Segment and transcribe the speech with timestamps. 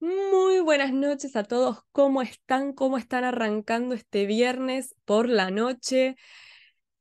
[0.00, 1.82] Muy buenas noches a todos.
[1.92, 2.72] ¿Cómo están?
[2.72, 6.16] ¿Cómo están arrancando este viernes por la noche?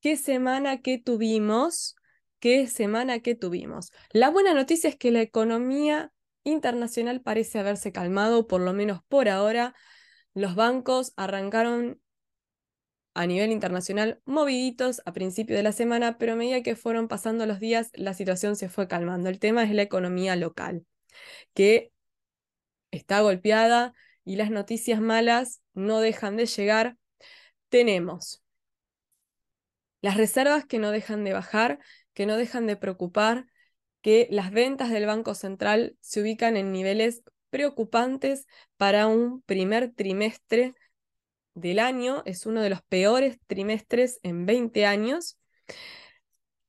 [0.02, 1.96] ¿Qué semana que tuvimos?
[2.39, 3.93] ¿Qué semana que tuvimos?
[4.12, 6.12] La buena noticia es que la economía
[6.43, 9.76] internacional parece haberse calmado, por lo menos por ahora.
[10.34, 12.02] Los bancos arrancaron
[13.13, 17.45] a nivel internacional moviditos a principio de la semana, pero a medida que fueron pasando
[17.45, 19.30] los días, la situación se fue calmando.
[19.30, 20.86] El tema es la economía local,
[21.54, 21.94] que
[22.91, 23.93] está golpeada
[24.23, 26.98] y las noticias malas no dejan de llegar.
[27.70, 28.43] Tenemos
[30.02, 31.79] las reservas que no dejan de bajar,
[32.13, 33.45] que no dejan de preocupar,
[34.02, 40.76] que las ventas del Banco Central se ubican en niveles preocupantes para un primer trimestre
[41.53, 45.37] del año, es uno de los peores trimestres en 20 años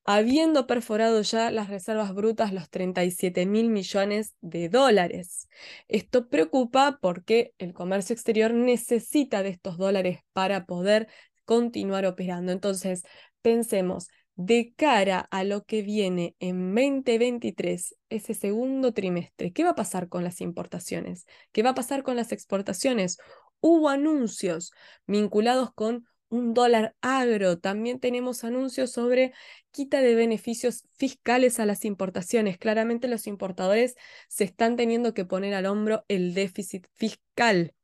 [0.04, 5.48] habiendo perforado ya las reservas brutas los 37 mil millones de dólares.
[5.88, 11.08] Esto preocupa porque el comercio exterior necesita de estos dólares para poder
[11.44, 12.52] continuar operando.
[12.52, 13.04] Entonces,
[13.42, 19.74] pensemos, de cara a lo que viene en 2023, ese segundo trimestre, ¿qué va a
[19.74, 21.26] pasar con las importaciones?
[21.52, 23.18] ¿Qué va a pasar con las exportaciones?
[23.60, 24.72] Hubo anuncios
[25.06, 27.58] vinculados con un dólar agro.
[27.58, 29.32] También tenemos anuncios sobre
[29.70, 32.58] quita de beneficios fiscales a las importaciones.
[32.58, 33.96] Claramente los importadores
[34.28, 37.74] se están teniendo que poner al hombro el déficit fiscal.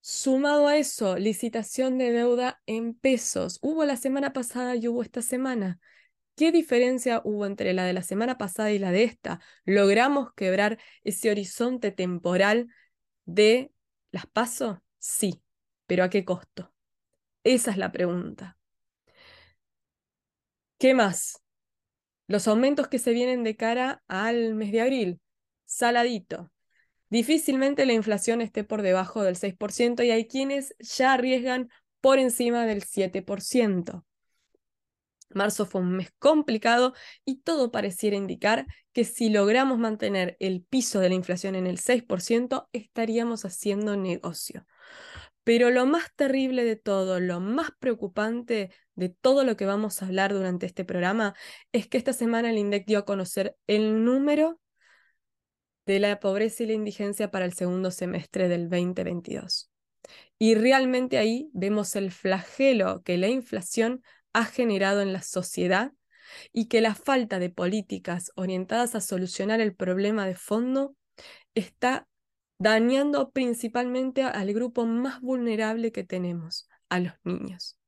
[0.00, 3.58] Sumado a eso, licitación de deuda en pesos.
[3.62, 5.80] Hubo la semana pasada y hubo esta semana.
[6.36, 9.40] ¿Qué diferencia hubo entre la de la semana pasada y la de esta?
[9.64, 12.68] ¿Logramos quebrar ese horizonte temporal
[13.24, 13.72] de
[14.10, 14.78] las pasos?
[14.98, 15.42] Sí,
[15.86, 16.73] pero ¿a qué costo?
[17.44, 18.58] Esa es la pregunta.
[20.78, 21.42] ¿Qué más?
[22.26, 25.20] Los aumentos que se vienen de cara al mes de abril.
[25.64, 26.50] Saladito.
[27.10, 31.68] Difícilmente la inflación esté por debajo del 6% y hay quienes ya arriesgan
[32.00, 34.04] por encima del 7%.
[35.30, 41.00] Marzo fue un mes complicado y todo pareciera indicar que si logramos mantener el piso
[41.00, 44.66] de la inflación en el 6%, estaríamos haciendo negocio.
[45.44, 50.06] Pero lo más terrible de todo, lo más preocupante de todo lo que vamos a
[50.06, 51.34] hablar durante este programa,
[51.72, 54.60] es que esta semana el INDEC dio a conocer el número
[55.86, 59.70] de la pobreza y la indigencia para el segundo semestre del 2022.
[60.38, 65.92] Y realmente ahí vemos el flagelo que la inflación ha generado en la sociedad
[66.52, 70.96] y que la falta de políticas orientadas a solucionar el problema de fondo
[71.54, 72.08] está
[72.58, 77.78] dañando principalmente al grupo más vulnerable que tenemos, a los niños.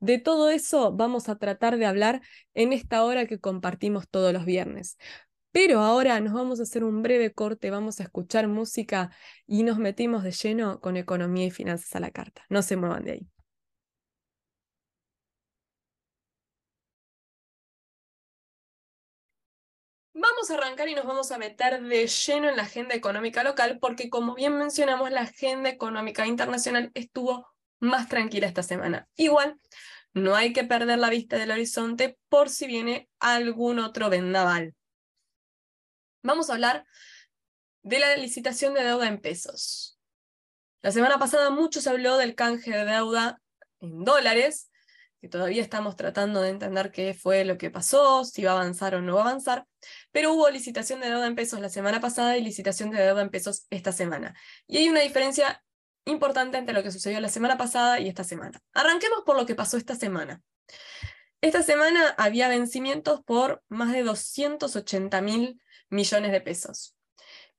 [0.00, 2.22] De todo eso vamos a tratar de hablar
[2.54, 4.98] en esta hora que compartimos todos los viernes.
[5.52, 9.10] Pero ahora nos vamos a hacer un breve corte, vamos a escuchar música
[9.46, 12.44] y nos metimos de lleno con economía y finanzas a la carta.
[12.48, 13.39] No se muevan de ahí.
[20.40, 23.78] Vamos a arrancar y nos vamos a meter de lleno en la agenda económica local
[23.78, 27.46] porque como bien mencionamos, la agenda económica internacional estuvo
[27.78, 29.06] más tranquila esta semana.
[29.16, 29.60] Igual,
[30.14, 34.74] no hay que perder la vista del horizonte por si viene algún otro vendaval.
[36.22, 36.86] Vamos a hablar
[37.82, 39.98] de la licitación de deuda en pesos.
[40.80, 43.42] La semana pasada mucho se habló del canje de deuda
[43.80, 44.69] en dólares
[45.20, 48.94] que todavía estamos tratando de entender qué fue lo que pasó, si va a avanzar
[48.94, 49.66] o no va a avanzar,
[50.12, 53.28] pero hubo licitación de deuda en pesos la semana pasada y licitación de deuda en
[53.28, 54.34] pesos esta semana.
[54.66, 55.62] Y hay una diferencia
[56.06, 58.60] importante entre lo que sucedió la semana pasada y esta semana.
[58.72, 60.40] Arranquemos por lo que pasó esta semana.
[61.42, 65.60] Esta semana había vencimientos por más de 280 mil
[65.90, 66.96] millones de pesos.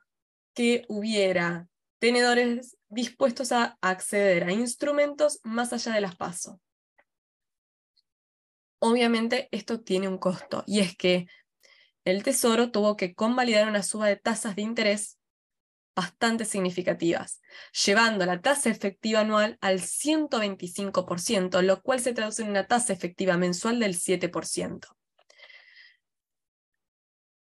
[0.53, 1.67] que hubiera
[1.99, 6.59] tenedores dispuestos a acceder a instrumentos más allá de las PASO.
[8.79, 11.27] Obviamente esto tiene un costo y es que
[12.05, 15.17] el Tesoro tuvo que convalidar una suba de tasas de interés
[15.95, 17.41] bastante significativas,
[17.85, 23.37] llevando la tasa efectiva anual al 125%, lo cual se traduce en una tasa efectiva
[23.37, 24.87] mensual del 7%.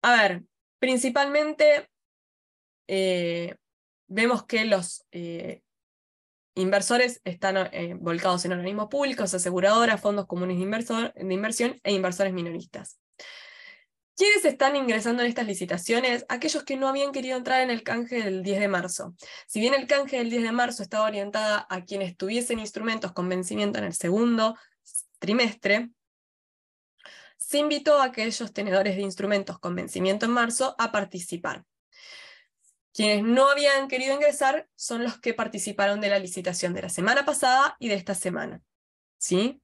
[0.02, 0.44] A ver,
[0.78, 1.88] principalmente
[2.86, 3.56] eh,
[4.06, 5.62] vemos que los eh,
[6.54, 12.32] inversores están eh, volcados en organismos públicos, aseguradoras, fondos comunes de, de inversión e inversores
[12.32, 13.00] minoristas.
[14.16, 16.24] ¿Quiénes están ingresando en estas licitaciones?
[16.30, 19.14] Aquellos que no habían querido entrar en el canje del 10 de marzo.
[19.46, 23.28] Si bien el canje del 10 de marzo estaba orientada a quienes tuviesen instrumentos con
[23.28, 24.56] vencimiento en el segundo
[25.18, 25.90] trimestre,
[27.36, 31.64] se invitó a aquellos tenedores de instrumentos con vencimiento en marzo a participar.
[32.94, 37.26] Quienes no habían querido ingresar son los que participaron de la licitación de la semana
[37.26, 38.62] pasada y de esta semana.
[39.18, 39.60] ¿Sí?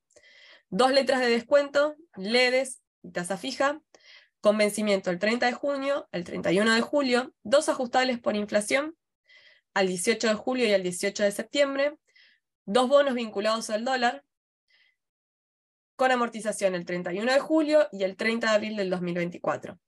[0.68, 3.80] dos letras de descuento, LEDES y tasa fija,
[4.42, 8.98] con vencimiento el 30 de junio, el 31 de julio, dos ajustables por inflación,
[9.72, 11.96] al 18 de julio y al 18 de septiembre,
[12.66, 14.24] dos bonos vinculados al dólar,
[15.94, 19.78] con amortización el 31 de julio y el 30 de abril del 2024.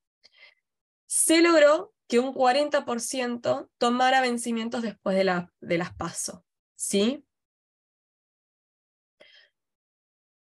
[1.07, 6.47] Se logró que un 40% tomara vencimientos después de, la, las PASO.
[6.77, 7.27] ¿sí?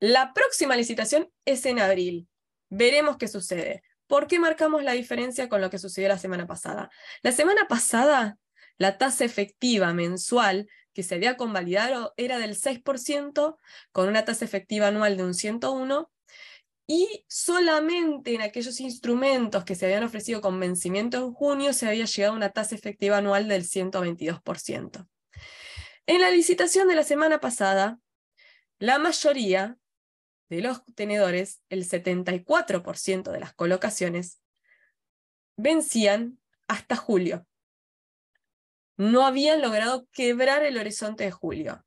[0.00, 2.28] La próxima licitación es en abril.
[2.70, 3.84] Veremos qué sucede.
[4.10, 6.90] ¿Por qué marcamos la diferencia con lo que sucedió la semana pasada?
[7.22, 8.38] La semana pasada,
[8.76, 13.56] la tasa efectiva mensual que se había convalidado era del 6%,
[13.92, 16.10] con una tasa efectiva anual de un 101,
[16.88, 22.06] y solamente en aquellos instrumentos que se habían ofrecido con vencimiento en junio se había
[22.06, 25.06] llegado a una tasa efectiva anual del 122%.
[26.06, 28.00] En la licitación de la semana pasada,
[28.80, 29.78] la mayoría
[30.50, 34.42] de los tenedores, el 74% de las colocaciones
[35.56, 37.46] vencían hasta julio.
[38.96, 41.84] No habían logrado quebrar el horizonte de julio.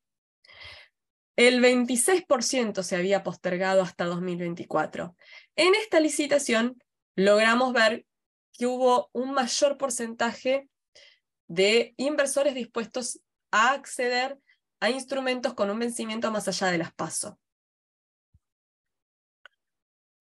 [1.35, 5.15] El 26% se había postergado hasta 2024.
[5.55, 6.81] En esta licitación
[7.15, 8.05] logramos ver
[8.53, 10.69] que hubo un mayor porcentaje
[11.47, 13.19] de inversores dispuestos
[13.51, 14.39] a acceder
[14.79, 17.39] a instrumentos con un vencimiento más allá de las PASO.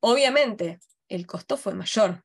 [0.05, 2.25] Obviamente, el costo fue mayor.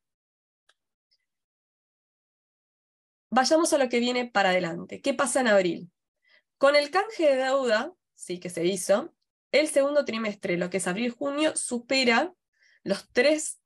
[3.29, 4.99] Vayamos a lo que viene para adelante.
[4.99, 5.91] ¿Qué pasa en abril?
[6.57, 9.13] Con el canje de deuda, sí que se hizo,
[9.51, 12.33] el segundo trimestre, lo que es abril-junio, supera
[12.83, 13.59] los 3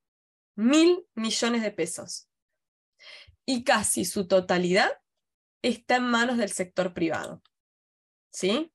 [0.55, 2.27] mil millones de pesos.
[3.45, 4.91] Y casi su totalidad
[5.61, 7.41] está en manos del sector privado.
[8.29, 8.73] ¿Sí?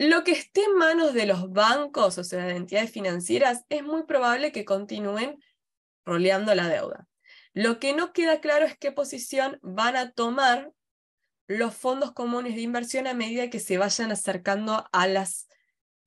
[0.00, 4.04] Lo que esté en manos de los bancos, o sea, de entidades financieras, es muy
[4.04, 5.44] probable que continúen
[6.06, 7.06] roleando la deuda.
[7.52, 10.72] Lo que no queda claro es qué posición van a tomar
[11.48, 15.48] los fondos comunes de inversión a medida que se vayan acercando a las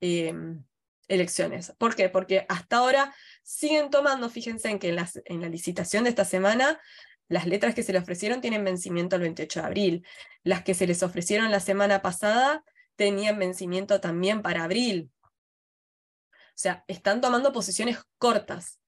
[0.02, 0.64] em,
[1.08, 1.72] elecciones.
[1.78, 2.10] ¿Por qué?
[2.10, 6.82] Porque hasta ahora siguen tomando, fíjense en que en, en la licitación de esta semana,
[7.28, 10.08] las letras que se le ofrecieron tienen vencimiento el 28 de abril.
[10.42, 12.64] Las que se les ofrecieron la semana pasada
[12.96, 15.12] tenían vencimiento también para abril.
[16.32, 18.80] O sea, están tomando posiciones cortas.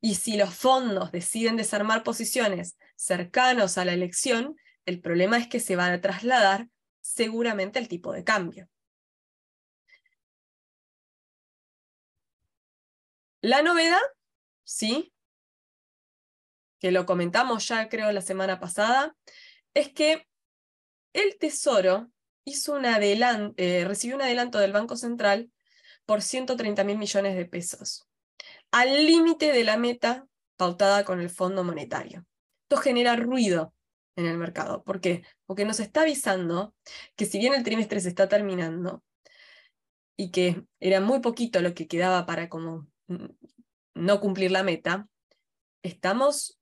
[0.00, 5.60] Y si los fondos deciden desarmar posiciones cercanos a la elección, el problema es que
[5.60, 6.68] se van a trasladar
[7.00, 8.68] seguramente el tipo de cambio.
[13.40, 14.00] La novedad,
[14.64, 15.12] sí,
[16.78, 19.16] que lo comentamos ya creo la semana pasada,
[19.74, 20.26] es que
[21.12, 22.10] el Tesoro
[22.46, 25.50] hizo un eh, recibió un adelanto del Banco Central
[26.06, 28.08] por 130 mil millones de pesos,
[28.70, 30.26] al límite de la meta
[30.56, 32.24] pautada con el Fondo Monetario.
[32.62, 33.74] Esto genera ruido
[34.14, 34.82] en el mercado.
[34.84, 35.24] ¿Por qué?
[35.44, 36.74] Porque nos está avisando
[37.16, 39.02] que si bien el trimestre se está terminando
[40.16, 42.86] y que era muy poquito lo que quedaba para como
[43.94, 45.08] no cumplir la meta,
[45.82, 46.58] estamos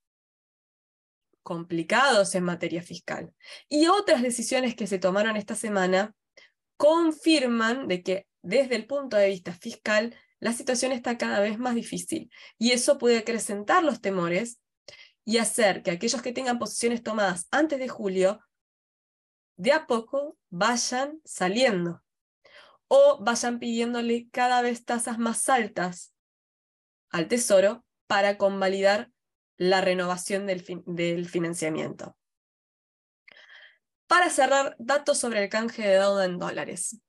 [1.45, 3.33] complicados en materia fiscal.
[3.69, 6.13] Y otras decisiones que se tomaron esta semana
[6.77, 11.77] confirman de que desde el punto de vista fiscal la situación está cada vez más
[11.77, 14.59] difícil y eso puede acrecentar los temores
[15.25, 18.41] y hacer que aquellos que tengan posiciones tomadas antes de julio
[19.57, 22.03] de a poco vayan saliendo.
[22.89, 26.13] o vayan pidiéndole cada vez tasas más altas
[27.11, 29.11] al Tesoro para convalidar
[29.57, 32.17] la renovación del, del financiamiento.
[34.07, 37.01] Para cerrar, datos sobre el canje de deuda en dólares.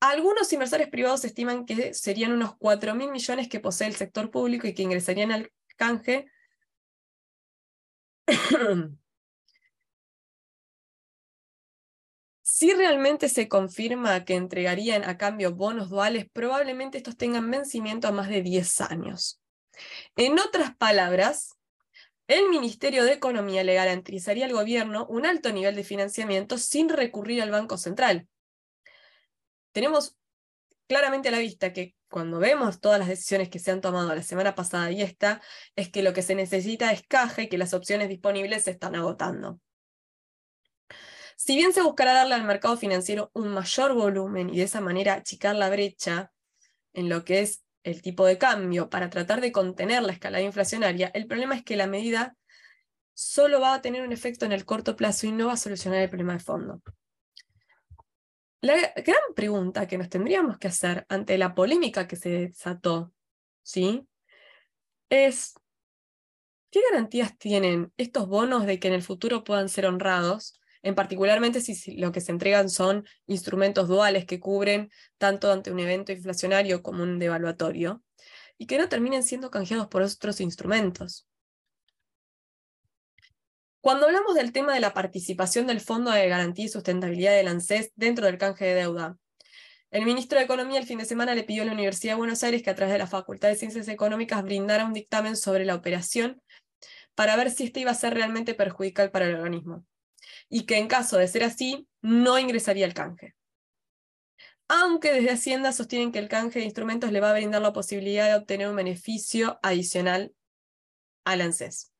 [0.00, 4.66] Algunos inversores privados estiman que serían unos 4 mil millones que posee el sector público
[4.66, 6.26] y que ingresarían al canje
[12.56, 18.12] Si realmente se confirma que entregarían a cambio bonos duales, probablemente estos tengan vencimiento a
[18.12, 19.40] más de 10 años.
[20.16, 21.56] En otras palabras,
[22.26, 27.42] el Ministerio de Economía le garantizaría al gobierno un alto nivel de financiamiento sin recurrir
[27.42, 28.28] al Banco Central.
[29.72, 30.16] Tenemos
[30.86, 34.22] claramente a la vista que cuando vemos todas las decisiones que se han tomado la
[34.22, 35.42] semana pasada y esta,
[35.74, 38.94] es que lo que se necesita es caja y que las opciones disponibles se están
[38.94, 39.60] agotando.
[41.36, 45.14] Si bien se buscará darle al mercado financiero un mayor volumen y de esa manera
[45.14, 46.30] achicar la brecha
[46.92, 51.10] en lo que es el tipo de cambio para tratar de contener la escalada inflacionaria,
[51.14, 52.36] el problema es que la medida
[53.12, 56.00] solo va a tener un efecto en el corto plazo y no va a solucionar
[56.00, 56.82] el problema de fondo.
[58.60, 63.12] La gran pregunta que nos tendríamos que hacer ante la polémica que se desató,
[63.62, 64.08] ¿sí?
[65.10, 65.54] Es,
[66.70, 71.62] ¿qué garantías tienen estos bonos de que en el futuro puedan ser honrados en particularmente
[71.62, 76.82] si lo que se entregan son instrumentos duales que cubren tanto ante un evento inflacionario
[76.82, 78.04] como un devaluatorio,
[78.58, 81.26] y que no terminen siendo canjeados por otros instrumentos.
[83.80, 87.92] Cuando hablamos del tema de la participación del Fondo de Garantía y Sustentabilidad del ANSES
[87.96, 89.16] dentro del canje de deuda,
[89.90, 92.42] el ministro de Economía el fin de semana le pidió a la Universidad de Buenos
[92.42, 95.74] Aires que a través de la Facultad de Ciencias Económicas brindara un dictamen sobre la
[95.74, 96.42] operación
[97.14, 99.86] para ver si éste iba a ser realmente perjudicial para el organismo
[100.54, 103.34] y que en caso de ser así, no ingresaría el canje.
[104.68, 108.28] Aunque desde Hacienda sostienen que el canje de instrumentos le va a brindar la posibilidad
[108.28, 110.32] de obtener un beneficio adicional
[111.24, 111.92] al ANSES.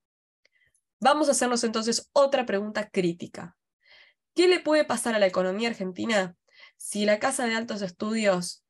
[1.00, 3.56] Vamos a hacernos entonces otra pregunta crítica.
[4.36, 6.36] ¿Qué le puede pasar a la economía argentina
[6.76, 8.64] si la Casa de Altos Estudios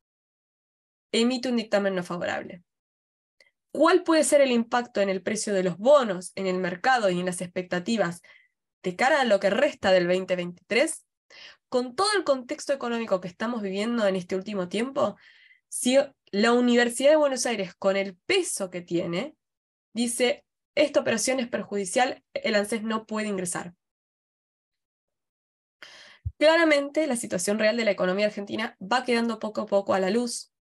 [1.12, 2.62] emite un dictamen no favorable?
[3.70, 7.20] ¿Cuál puede ser el impacto en el precio de los bonos, en el mercado y
[7.20, 8.22] en las expectativas
[8.84, 11.04] de cara a lo que resta del 2023,
[11.68, 15.16] con todo el contexto económico que estamos viviendo en este último tiempo,
[15.68, 15.98] si
[16.30, 19.34] la Universidad de Buenos Aires, con el peso que tiene,
[19.92, 20.44] dice,
[20.76, 23.74] esta operación es perjudicial, el ANSES no puede ingresar.
[26.38, 30.10] Claramente, la situación real de la economía argentina va quedando poco a poco a la
[30.10, 30.53] luz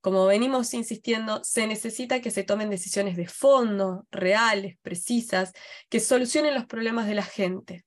[0.00, 5.52] como venimos insistiendo, se necesita que se tomen decisiones de fondo, reales, precisas,
[5.88, 7.84] que solucionen los problemas de la gente.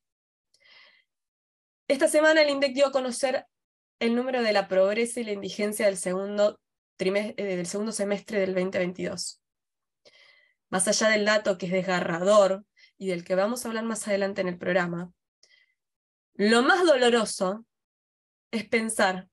[1.88, 3.46] Esta semana el INDEC dio a conocer
[4.00, 6.60] el número de la pobreza y la indigencia del segundo,
[6.98, 9.42] eh, del segundo semestre del 2022.
[10.70, 12.66] Más allá del dato que es desgarrador
[12.98, 15.12] y del que vamos a hablar más adelante en el programa,
[16.34, 17.66] lo más doloroso
[18.52, 19.28] es pensar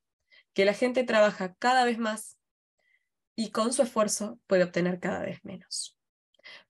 [0.53, 2.38] que la gente trabaja cada vez más
[3.39, 5.97] y con su esfuerzo puede obtener cada vez menos.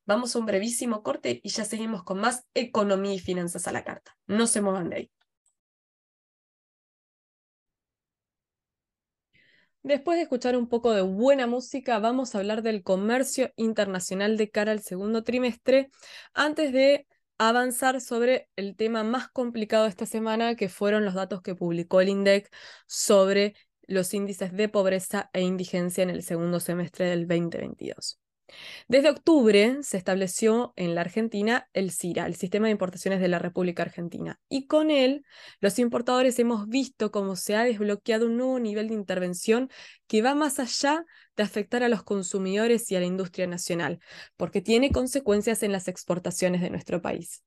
[0.04, 3.84] Vamos a un brevísimo corte y ya seguimos con más economía y finanzas a la
[3.84, 4.14] carta.
[4.26, 5.10] No se muevan de ahí.
[9.82, 14.50] Después de escuchar un poco de buena música, vamos a hablar del comercio internacional de
[14.50, 15.88] cara al segundo trimestre,
[16.34, 17.06] antes de
[17.38, 22.02] avanzar sobre el tema más complicado de esta semana, que fueron los datos que publicó
[22.02, 22.52] el INDEC
[22.86, 23.54] sobre
[23.88, 28.20] los índices de pobreza e indigencia en el segundo semestre del 2022.
[28.86, 33.38] Desde octubre se estableció en la Argentina el CIRA, el Sistema de Importaciones de la
[33.38, 35.24] República Argentina, y con él
[35.60, 39.70] los importadores hemos visto cómo se ha desbloqueado un nuevo nivel de intervención
[40.06, 41.04] que va más allá
[41.36, 44.00] de afectar a los consumidores y a la industria nacional,
[44.36, 47.42] porque tiene consecuencias en las exportaciones de nuestro país.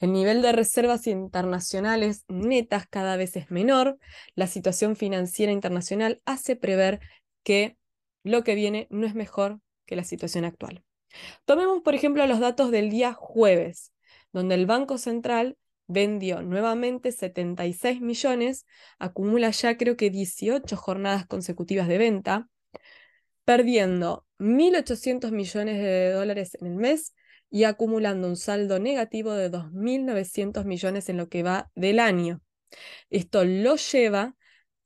[0.00, 3.98] El nivel de reservas internacionales netas cada vez es menor.
[4.34, 7.00] La situación financiera internacional hace prever
[7.42, 7.76] que
[8.22, 10.84] lo que viene no es mejor que la situación actual.
[11.44, 13.92] Tomemos, por ejemplo, los datos del día jueves,
[14.32, 15.56] donde el Banco Central
[15.86, 18.66] vendió nuevamente 76 millones,
[18.98, 22.48] acumula ya creo que 18 jornadas consecutivas de venta,
[23.44, 27.14] perdiendo 1.800 millones de dólares en el mes
[27.50, 32.40] y acumulando un saldo negativo de 2.900 millones en lo que va del año.
[33.10, 34.36] Esto lo lleva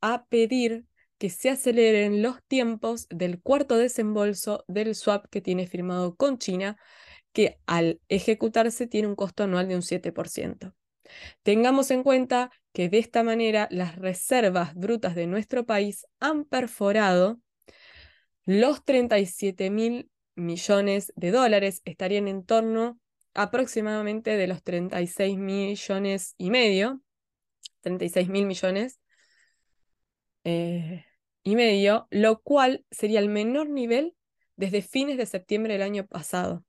[0.01, 0.85] a pedir
[1.19, 6.77] que se aceleren los tiempos del cuarto desembolso del swap que tiene firmado con China,
[7.33, 10.75] que al ejecutarse tiene un costo anual de un 7%.
[11.43, 17.41] Tengamos en cuenta que de esta manera las reservas brutas de nuestro país han perforado
[18.45, 22.99] los 37 mil millones de dólares, estarían en torno
[23.35, 27.01] aproximadamente de los 36 millones y medio,
[27.81, 29.01] 36 mil millones
[30.45, 31.05] eh,
[31.43, 34.15] y medio, lo cual sería el menor nivel
[34.57, 36.65] desde fines de septiembre del año pasado.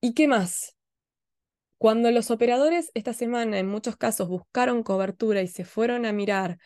[0.00, 0.74] ¿Y qué más?
[1.78, 6.58] Cuando los operadores esta semana en muchos casos buscaron cobertura y se fueron a mirar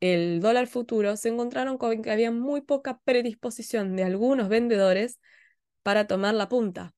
[0.00, 5.20] el dólar futuro, se encontraron con que había muy poca predisposición de algunos vendedores
[5.82, 6.94] para tomar la punta.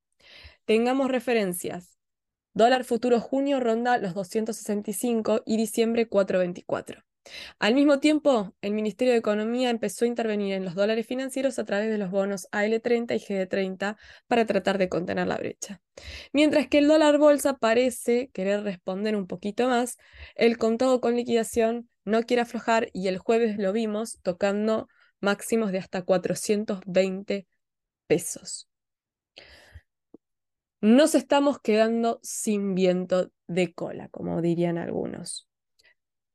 [0.65, 1.99] Tengamos referencias.
[2.53, 7.05] Dólar futuro junio ronda los 265 y diciembre 424.
[7.59, 11.65] Al mismo tiempo, el Ministerio de Economía empezó a intervenir en los dólares financieros a
[11.65, 13.97] través de los bonos AL30 y GD30
[14.27, 15.81] para tratar de contener la brecha.
[16.33, 19.99] Mientras que el dólar bolsa parece querer responder un poquito más,
[20.35, 24.89] el contado con liquidación no quiere aflojar y el jueves lo vimos tocando
[25.21, 27.47] máximos de hasta 420
[28.07, 28.69] pesos.
[30.81, 35.50] Nos estamos quedando sin viento de cola, como dirían algunos.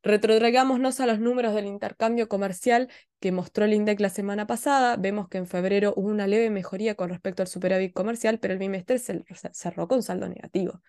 [0.06, 4.98] Retrotraigámonos a los números del intercambio comercial que mostró el INDEC la semana pasada.
[4.98, 8.60] Vemos que en febrero hubo una leve mejoría con respecto al superávit comercial, pero el
[8.60, 10.84] bimestre se cerró con saldo negativo.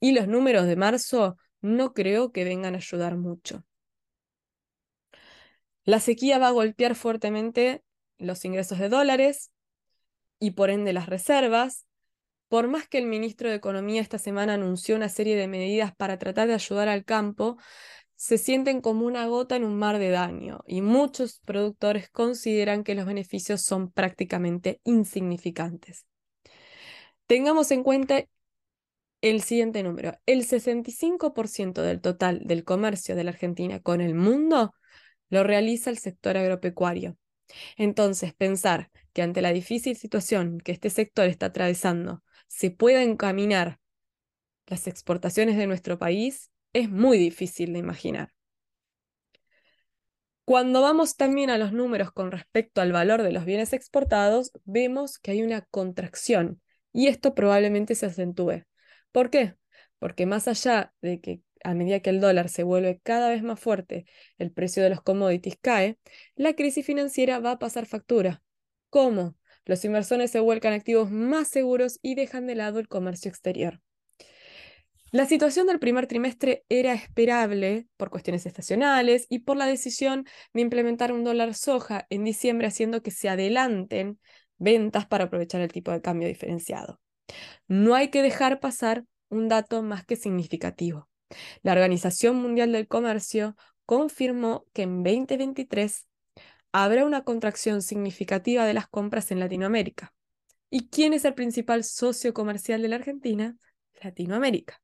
[0.00, 3.64] Y los números de marzo no creo que vengan a ayudar mucho.
[5.84, 7.84] La sequía va a golpear fuertemente
[8.18, 9.52] los ingresos de dólares
[10.40, 11.86] y por ende las reservas.
[12.48, 16.18] Por más que el ministro de Economía esta semana anunció una serie de medidas para
[16.18, 17.58] tratar de ayudar al campo,
[18.16, 22.94] se sienten como una gota en un mar de daño y muchos productores consideran que
[22.94, 26.06] los beneficios son prácticamente insignificantes.
[27.26, 28.24] Tengamos en cuenta
[29.20, 30.18] el siguiente número.
[30.26, 34.74] El 65% del total del comercio de la Argentina con el mundo
[35.28, 37.16] lo realiza el sector agropecuario.
[37.76, 43.78] Entonces, pensar que ante la difícil situación que este sector está atravesando, se pueda encaminar
[44.66, 48.32] las exportaciones de nuestro país es muy difícil de imaginar.
[50.44, 55.18] Cuando vamos también a los números con respecto al valor de los bienes exportados, vemos
[55.18, 58.62] que hay una contracción y esto probablemente se acentúe.
[59.10, 59.56] ¿Por qué?
[59.98, 63.58] Porque más allá de que a medida que el dólar se vuelve cada vez más
[63.58, 64.06] fuerte,
[64.38, 65.98] el precio de los commodities cae,
[66.36, 68.40] la crisis financiera va a pasar factura.
[68.88, 69.36] ¿Cómo?
[69.64, 73.80] Los inversores se vuelcan activos más seguros y dejan de lado el comercio exterior.
[75.12, 80.62] La situación del primer trimestre era esperable por cuestiones estacionales y por la decisión de
[80.62, 84.18] implementar un dólar soja en diciembre, haciendo que se adelanten
[84.58, 87.00] ventas para aprovechar el tipo de cambio diferenciado.
[87.68, 91.08] No hay que dejar pasar un dato más que significativo.
[91.62, 96.06] La Organización Mundial del Comercio confirmó que en 2023
[96.72, 100.14] habrá una contracción significativa de las compras en Latinoamérica.
[100.68, 103.56] ¿Y quién es el principal socio comercial de la Argentina?
[104.02, 104.80] Latinoamérica,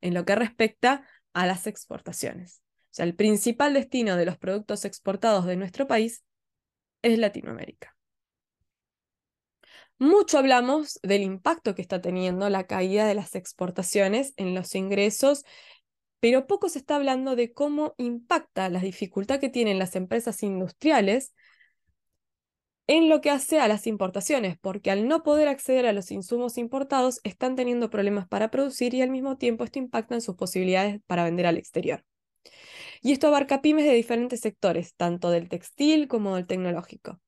[0.00, 2.62] en lo que respecta a las exportaciones.
[2.90, 6.24] O sea, el principal destino de los productos exportados de nuestro país
[7.02, 7.96] es Latinoamérica.
[9.98, 15.44] Mucho hablamos del impacto que está teniendo la caída de las exportaciones en los ingresos
[16.20, 21.34] pero poco se está hablando de cómo impacta la dificultad que tienen las empresas industriales
[22.90, 26.58] en lo que hace a las importaciones, porque al no poder acceder a los insumos
[26.58, 31.00] importados están teniendo problemas para producir y al mismo tiempo esto impacta en sus posibilidades
[31.06, 32.04] para vender al exterior.
[33.00, 37.20] Y esto abarca pymes de diferentes sectores, tanto del textil como del tecnológico.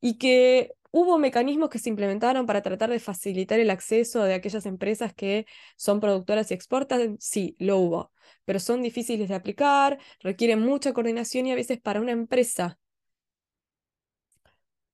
[0.00, 4.66] Y que ¿Hubo mecanismos que se implementaron para tratar de facilitar el acceso de aquellas
[4.66, 7.16] empresas que son productoras y exportan?
[7.20, 8.12] Sí, lo hubo,
[8.44, 12.79] pero son difíciles de aplicar, requieren mucha coordinación y a veces para una empresa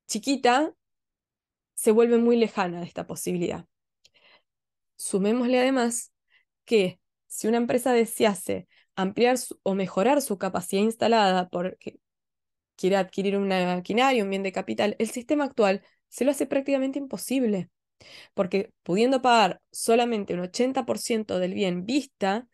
[0.07, 0.73] chiquita
[1.75, 3.65] se vuelve muy lejana de esta posibilidad.
[4.95, 6.11] Sumémosle además
[6.65, 11.99] que si una empresa desease ampliar o mejorar su capacidad instalada porque
[12.75, 16.99] quiere adquirir una maquinaria, un bien de capital, el sistema actual se lo hace prácticamente
[16.99, 17.69] imposible,
[18.33, 22.47] porque pudiendo pagar solamente un 80% del bien vista,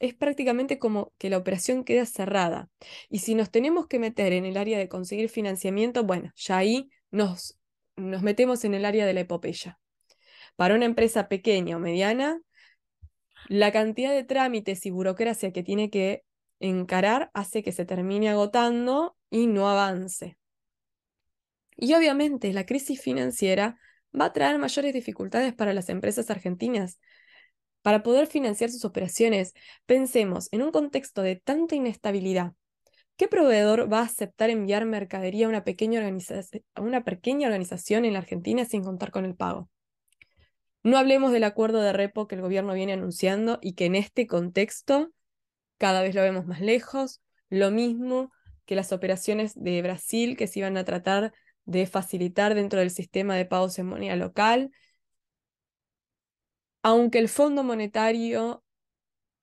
[0.00, 2.68] es prácticamente como que la operación queda cerrada.
[3.08, 6.90] Y si nos tenemos que meter en el área de conseguir financiamiento, bueno, ya ahí
[7.10, 7.58] nos,
[7.96, 9.78] nos metemos en el área de la epopeya.
[10.56, 12.40] Para una empresa pequeña o mediana,
[13.48, 16.24] la cantidad de trámites y burocracia que tiene que
[16.60, 20.38] encarar hace que se termine agotando y no avance.
[21.76, 23.78] Y obviamente la crisis financiera
[24.18, 27.00] va a traer mayores dificultades para las empresas argentinas,
[27.82, 29.54] para poder financiar sus operaciones.
[29.86, 32.52] Pensemos, en un contexto de tanta inestabilidad,
[33.16, 38.82] ¿qué proveedor va a aceptar enviar mercadería a una pequeña, organización en la Argentina sin
[38.82, 39.68] contar con el pago?
[40.82, 44.26] No hablemos del acuerdo de repo que el gobierno viene anunciando y que en este
[44.26, 45.10] contexto
[45.76, 47.20] cada vez lo vemos más lejos.
[47.50, 48.32] Lo mismo
[48.64, 53.36] que las operaciones de Brasil que se iban a tratar de facilitar dentro del sistema
[53.36, 54.70] de pagos en moneda local.
[56.82, 58.64] Aunque el Fondo Monetario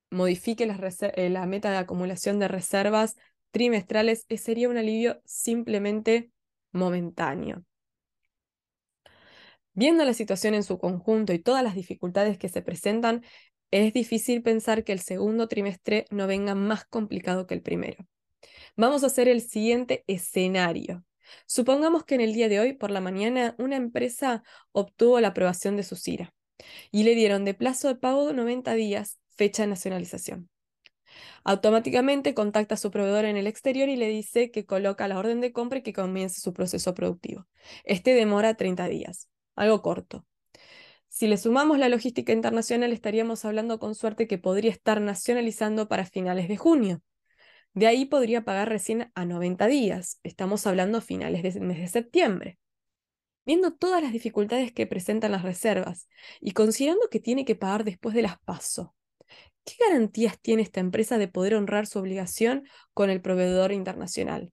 [0.10, 3.16] modifique eh, la meta de acumulación de reservas
[3.52, 6.32] trimestrales, eh, sería un alivio simplemente
[6.72, 7.64] momentáneo.
[9.74, 13.24] Viendo la situación en su conjunto y todas las dificultades que se presentan,
[13.70, 18.08] es difícil pensar que el segundo trimestre no venga más complicado que el primero.
[18.76, 21.04] Vamos a hacer el siguiente escenario.
[21.46, 25.76] Supongamos que en el día de hoy, por la mañana, una empresa obtuvo la aprobación
[25.76, 26.34] de su CIRA
[26.92, 30.50] y le dieron de plazo de pago 90 días, fecha de nacionalización.
[31.44, 35.40] Automáticamente contacta a su proveedor en el exterior y le dice que coloca la orden
[35.42, 37.48] de compra y que comience su proceso productivo.
[37.84, 40.26] Este demora 30 días, algo corto.
[41.08, 46.06] Si le sumamos la logística internacional, estaríamos hablando con suerte que podría estar nacionalizando para
[46.06, 47.02] finales de junio.
[47.74, 50.20] De ahí podría pagar recién a 90 días.
[50.24, 52.58] Estamos hablando finales del mes de septiembre.
[53.48, 56.10] Viendo todas las dificultades que presentan las reservas
[56.42, 58.94] y considerando que tiene que pagar después de las PASO,
[59.64, 64.52] ¿qué garantías tiene esta empresa de poder honrar su obligación con el proveedor internacional?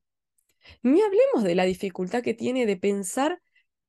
[0.84, 3.42] Ni hablemos de la dificultad que tiene de pensar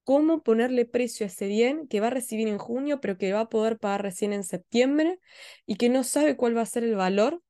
[0.05, 3.41] cómo ponerle precio a ese bien que va a recibir en junio, pero que va
[3.41, 5.19] a poder pagar recién en septiembre
[5.67, 7.43] y que no sabe cuál va a ser el valor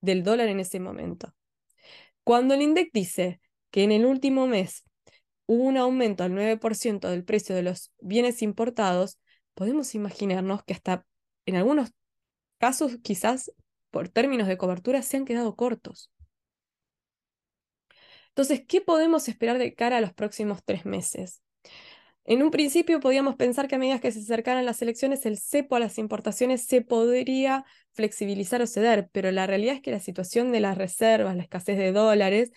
[0.00, 1.36] del dólar en ese momento.
[2.24, 4.84] Cuando el INDEC dice que en el último mes
[5.46, 9.18] hubo un aumento al 9% del precio de los bienes importados,
[9.54, 11.06] podemos imaginarnos que hasta
[11.46, 11.90] en algunos
[12.58, 13.52] casos quizás
[13.90, 16.10] por términos de cobertura se han quedado cortos.
[18.28, 21.40] Entonces, ¿qué podemos esperar de cara a los próximos tres meses?
[22.24, 25.76] En un principio podíamos pensar que a medida que se acercaran las elecciones, el cepo
[25.76, 30.50] a las importaciones se podría flexibilizar o ceder, pero la realidad es que la situación
[30.50, 32.50] de las reservas, la escasez de dólares,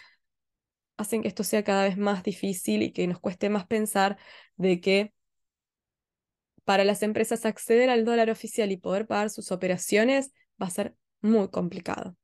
[0.98, 4.18] hacen que esto sea cada vez más difícil y que nos cueste más pensar
[4.56, 5.14] de que
[6.66, 10.96] para las empresas acceder al dólar oficial y poder pagar sus operaciones va a ser
[11.22, 12.18] muy complicado.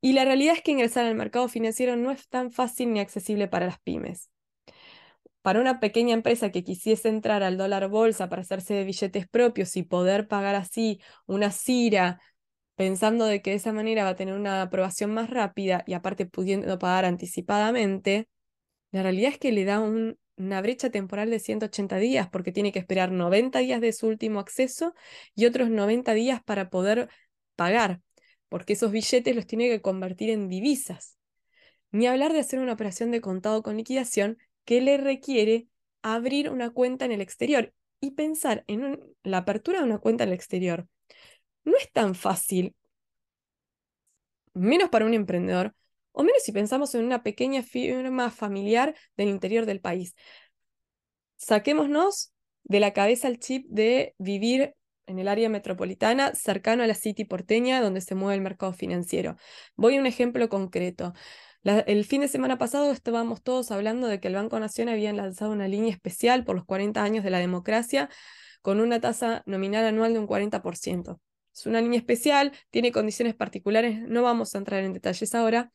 [0.00, 3.48] Y la realidad es que ingresar al mercado financiero no es tan fácil ni accesible
[3.48, 4.30] para las pymes
[5.48, 9.76] para una pequeña empresa que quisiese entrar al dólar bolsa para hacerse de billetes propios
[9.78, 12.20] y poder pagar así una CIRA,
[12.78, 16.26] pensando de que de esa manera va a tener una aprobación más rápida y aparte
[16.26, 18.28] pudiendo pagar anticipadamente,
[18.92, 22.78] la realidad es que le da una brecha temporal de 180 días porque tiene que
[22.78, 24.94] esperar 90 días de su último acceso
[25.34, 27.08] y otros 90 días para poder
[27.56, 28.00] pagar,
[28.48, 31.18] porque esos billetes los tiene que convertir en divisas.
[31.90, 35.66] Ni hablar de hacer una operación de contado con liquidación que le requiere
[36.02, 40.30] abrir una cuenta en el exterior y pensar en la apertura de una cuenta en
[40.30, 40.86] el exterior.
[41.68, 42.74] No es tan fácil,
[44.54, 45.74] menos para un emprendedor,
[46.12, 50.14] o menos si pensamos en una pequeña firma familiar del interior del país.
[51.36, 52.32] Saquémonos
[52.64, 54.74] de la cabeza el chip de vivir
[55.06, 59.36] en el área metropolitana, cercano a la City porteña, donde se mueve el mercado financiero.
[59.76, 61.14] Voy a un ejemplo concreto
[61.64, 65.52] el fin de semana pasado estábamos todos hablando de que el Banco Nación había lanzado
[65.52, 68.08] una línea especial por los 40 años de la democracia
[68.62, 71.20] con una tasa nominal anual de un 40%.
[71.58, 75.72] Es una línea especial, tiene condiciones particulares, no vamos a entrar en detalles ahora,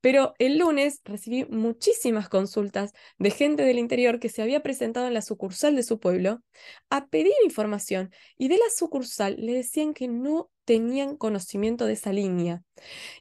[0.00, 5.14] pero el lunes recibí muchísimas consultas de gente del interior que se había presentado en
[5.14, 6.42] la sucursal de su pueblo
[6.88, 12.12] a pedir información y de la sucursal le decían que no tenían conocimiento de esa
[12.12, 12.62] línea.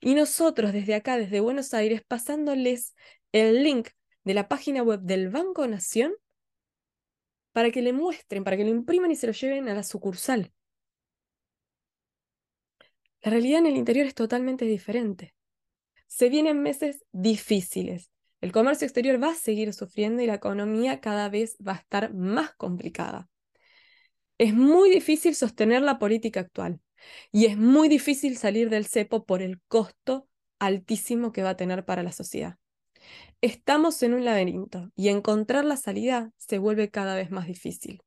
[0.01, 2.95] Y nosotros desde acá, desde Buenos Aires, pasándoles
[3.31, 3.89] el link
[4.23, 6.13] de la página web del Banco Nación
[7.51, 10.51] para que le muestren, para que lo impriman y se lo lleven a la sucursal.
[13.21, 15.33] La realidad en el interior es totalmente diferente.
[16.07, 18.09] Se vienen meses difíciles.
[18.41, 22.13] El comercio exterior va a seguir sufriendo y la economía cada vez va a estar
[22.13, 23.29] más complicada.
[24.37, 26.79] Es muy difícil sostener la política actual
[27.31, 30.29] y es muy difícil salir del cepo por el costo
[30.59, 32.57] altísimo que va a tener para la sociedad.
[33.41, 38.01] Estamos en un laberinto y encontrar la salida se vuelve cada vez más difícil.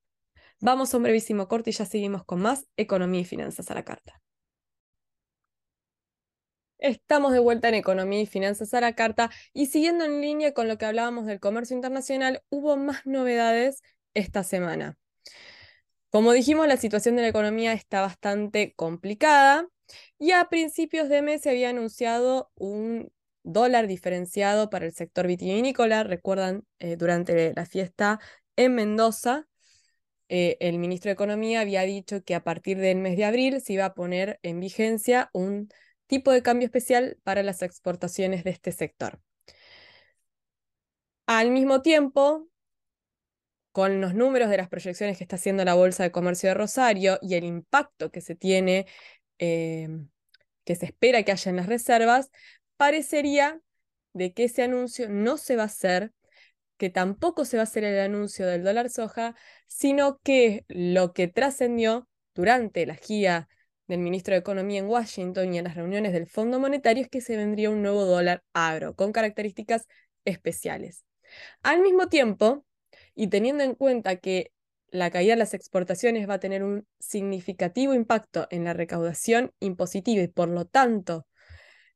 [0.61, 3.85] Vamos a un brevísimo corte y ya seguimos con más economía y finanzas a la
[3.85, 4.23] carta.
[6.83, 10.67] Estamos de vuelta en Economía y Finanzas a la Carta y siguiendo en línea con
[10.67, 13.83] lo que hablábamos del comercio internacional, hubo más novedades
[14.15, 14.99] esta semana.
[16.11, 19.69] Como dijimos, la situación de la economía está bastante complicada
[20.19, 23.13] y a principios de mes se había anunciado un
[23.45, 26.03] dólar diferenciado para el sector vitivinícola.
[26.03, 28.19] Recuerdan, eh, durante la fiesta
[28.57, 29.47] en Mendoza,
[30.29, 33.75] eh, el ministro de Economía había dicho que a partir del mes de abril se
[33.75, 35.69] iba a poner en vigencia un
[36.13, 39.19] tipo de cambio especial para las exportaciones de este sector.
[41.25, 42.51] Al mismo tiempo,
[43.73, 47.19] con los números de las proyecciones que está haciendo la Bolsa de Comercio de Rosario
[47.23, 48.85] y el impacto que se tiene,
[49.39, 50.11] em,
[50.65, 52.31] que se espera que haya en las reservas,
[52.77, 53.63] parecería
[54.13, 56.13] de que ese anuncio no se va a hacer,
[56.77, 59.35] que tampoco se va a hacer el anuncio del dólar soja,
[59.67, 63.49] sino que lo que trascendió durante la gira
[63.93, 67.21] del ministro de Economía en Washington y en las reuniones del Fondo Monetario es que
[67.21, 69.87] se vendría un nuevo dólar agro con características
[70.25, 71.05] especiales.
[71.63, 72.65] Al mismo tiempo,
[73.15, 74.51] y teniendo en cuenta que
[74.89, 80.23] la caída de las exportaciones va a tener un significativo impacto en la recaudación impositiva
[80.23, 81.27] y por lo tanto,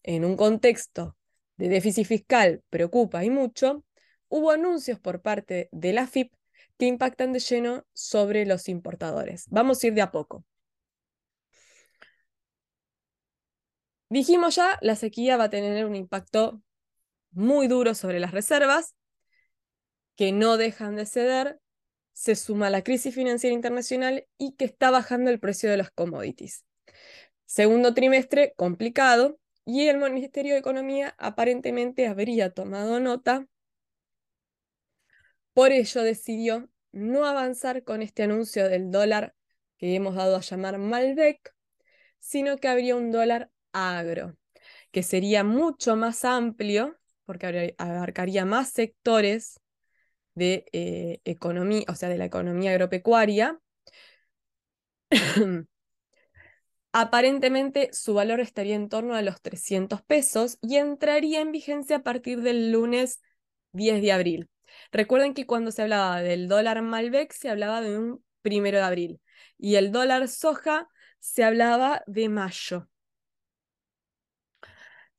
[0.02, 1.16] en un contexto
[1.56, 3.84] de déficit fiscal preocupa y mucho,
[4.28, 6.30] hubo anuncios por parte de la FIP
[6.78, 9.46] que impactan de lleno sobre los importadores.
[9.48, 10.44] Vamos a ir de a poco.
[14.08, 16.62] Dijimos ya, la sequía va a tener un impacto
[17.32, 18.94] muy duro sobre las reservas
[20.16, 21.60] que no dejan de ceder,
[22.12, 26.64] se suma la crisis financiera internacional y que está bajando el precio de los commodities.
[27.44, 33.46] Segundo trimestre complicado y el Ministerio de Economía aparentemente habría tomado nota.
[35.52, 39.34] Por ello decidió no avanzar con este anuncio del dólar
[39.76, 41.54] que hemos dado a llamar Malbec,
[42.18, 44.36] sino que habría un dólar agro,
[44.90, 49.60] que sería mucho más amplio porque abarcaría más sectores
[50.34, 53.58] de eh, economía, o sea, de la economía agropecuaria,
[56.92, 62.02] aparentemente su valor estaría en torno a los 300 pesos y entraría en vigencia a
[62.02, 63.20] partir del lunes
[63.72, 64.48] 10 de abril.
[64.92, 69.20] Recuerden que cuando se hablaba del dólar Malbec se hablaba de un primero de abril
[69.58, 72.88] y el dólar soja se hablaba de mayo.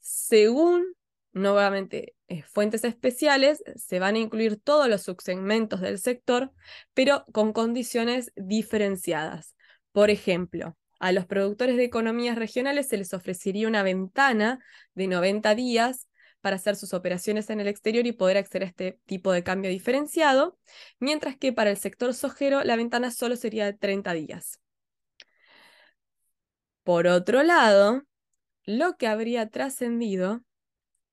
[0.10, 0.96] Según
[1.34, 6.54] nuevamente eh, fuentes especiales, se van a incluir todos los subsegmentos del sector,
[6.94, 9.54] pero con condiciones diferenciadas.
[9.92, 15.56] Por ejemplo, a los productores de economías regionales se les ofrecería una ventana de 90
[15.56, 16.08] días
[16.40, 19.70] para hacer sus operaciones en el exterior y poder acceder a este tipo de cambio
[19.70, 20.58] diferenciado,
[21.02, 24.62] mientras que para el sector sojero la ventana solo sería de 30 días.
[26.84, 28.04] Por otro lado,
[28.68, 30.44] lo que habría trascendido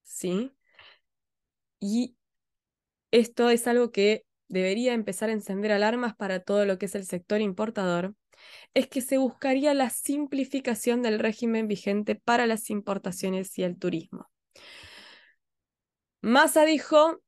[0.02, 0.52] ¿sí?
[1.80, 2.16] Y
[3.10, 7.06] esto es algo que debería empezar a encender alarmas para todo lo que es el
[7.06, 8.14] sector importador,
[8.74, 14.28] es que se buscaría la simplificación del régimen vigente para las importaciones y el turismo.
[16.20, 17.20] Massa dijo,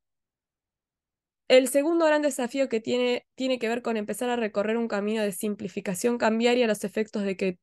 [1.48, 5.22] el segundo gran desafío que tiene, tiene que ver con empezar a recorrer un camino
[5.22, 7.58] de simplificación cambiaria los efectos de que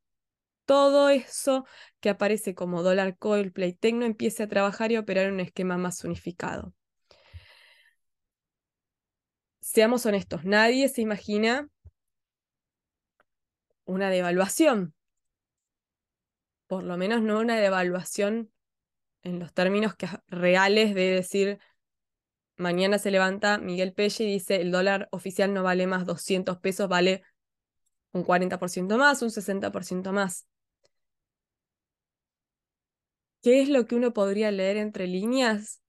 [0.65, 1.65] todo eso
[1.99, 6.03] que aparece como dólar Coldplay Tecno empiece a trabajar y operar en un esquema más
[6.03, 6.73] unificado.
[9.61, 11.69] Seamos honestos, nadie se imagina
[13.85, 14.93] una devaluación,
[16.67, 18.51] por lo menos no una devaluación
[19.23, 19.95] en los términos
[20.27, 21.59] reales de decir,
[22.57, 26.89] mañana se levanta Miguel Pelle y dice, el dólar oficial no vale más 200 pesos,
[26.89, 27.23] vale
[28.11, 30.45] un 40% más, un 60% más.
[33.43, 35.81] ¿Qué es lo que uno podría leer entre líneas?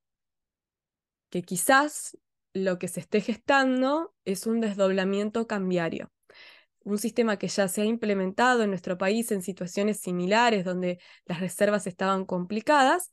[1.30, 2.18] Que quizás
[2.52, 6.10] lo que se esté gestando es un desdoblamiento cambiario.
[6.80, 11.38] Un sistema que ya se ha implementado en nuestro país en situaciones similares donde las
[11.38, 13.12] reservas estaban complicadas,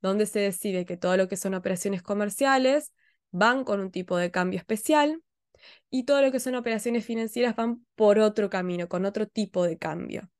[0.00, 2.92] donde se decide que todo lo que son operaciones comerciales
[3.32, 5.20] van con un tipo de cambio especial
[5.90, 9.76] y todo lo que son operaciones financieras van por otro camino, con otro tipo de
[9.76, 10.30] cambio.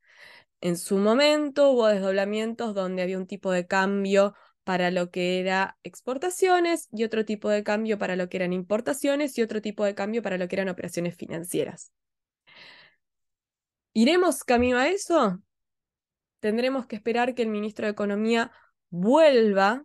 [0.63, 5.77] En su momento hubo desdoblamientos donde había un tipo de cambio para lo que era
[5.83, 9.97] exportaciones y otro tipo de cambio para lo que eran importaciones y otro tipo de
[9.97, 11.93] cambio para lo que eran operaciones financieras.
[13.93, 15.43] ¿Iremos camino a eso?
[16.39, 18.53] Tendremos que esperar que el ministro de Economía
[18.89, 19.85] vuelva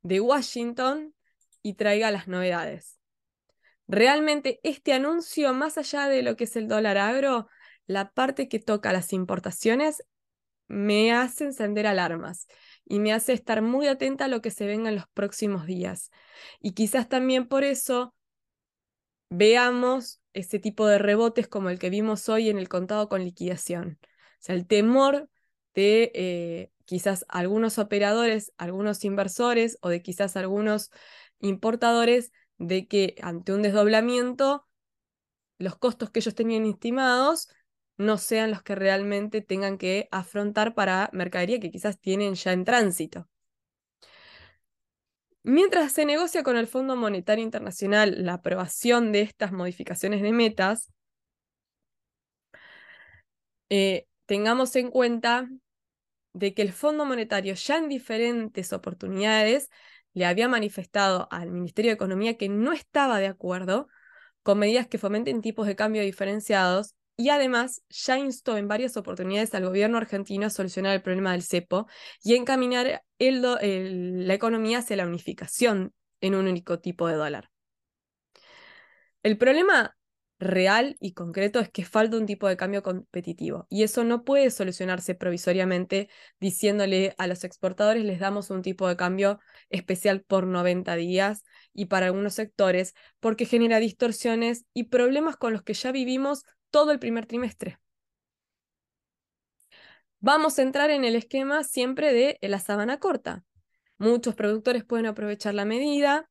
[0.00, 1.14] de Washington
[1.60, 2.98] y traiga las novedades.
[3.86, 7.46] Realmente este anuncio, más allá de lo que es el dólar agro,
[7.90, 10.04] la parte que toca las importaciones
[10.68, 12.46] me hace encender alarmas
[12.84, 16.12] y me hace estar muy atenta a lo que se venga en los próximos días.
[16.60, 18.14] Y quizás también por eso
[19.28, 23.98] veamos ese tipo de rebotes como el que vimos hoy en el contado con liquidación.
[24.02, 24.06] O
[24.38, 25.28] sea, el temor
[25.74, 30.92] de eh, quizás algunos operadores, algunos inversores o de quizás algunos
[31.40, 34.68] importadores de que ante un desdoblamiento
[35.58, 37.48] los costos que ellos tenían estimados
[38.00, 42.64] no sean los que realmente tengan que afrontar para mercadería que quizás tienen ya en
[42.64, 43.28] tránsito.
[45.42, 50.90] Mientras se negocia con el Fondo Monetario Internacional la aprobación de estas modificaciones de metas,
[53.68, 55.48] eh, tengamos en cuenta
[56.32, 59.68] de que el Fondo Monetario ya en diferentes oportunidades
[60.14, 63.88] le había manifestado al Ministerio de Economía que no estaba de acuerdo
[64.42, 69.54] con medidas que fomenten tipos de cambio diferenciados y además ya instó en varias oportunidades
[69.54, 71.86] al gobierno argentino a solucionar el problema del cepo
[72.24, 77.50] y encaminar la economía hacia la unificación en un único tipo de dólar.
[79.22, 79.98] El problema
[80.38, 84.50] real y concreto es que falta un tipo de cambio competitivo y eso no puede
[84.50, 86.08] solucionarse provisoriamente
[86.40, 91.86] diciéndole a los exportadores les damos un tipo de cambio especial por 90 días y
[91.86, 96.98] para algunos sectores porque genera distorsiones y problemas con los que ya vivimos todo el
[96.98, 97.78] primer trimestre.
[100.20, 103.44] Vamos a entrar en el esquema siempre de la sábana corta.
[103.98, 106.28] Muchos productores pueden aprovechar la medida,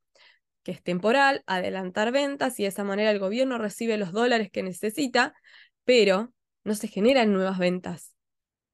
[0.63, 4.63] que es temporal, adelantar ventas y de esa manera el gobierno recibe los dólares que
[4.63, 5.34] necesita,
[5.86, 8.13] pero no se generan nuevas ventas,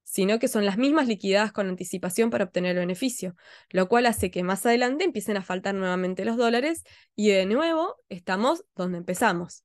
[0.04, 3.36] sino que son las mismas liquidadas con anticipación para obtener el beneficio,
[3.70, 6.84] lo cual hace que más adelante empiecen a faltar nuevamente los dólares
[7.16, 9.65] y de nuevo estamos donde empezamos.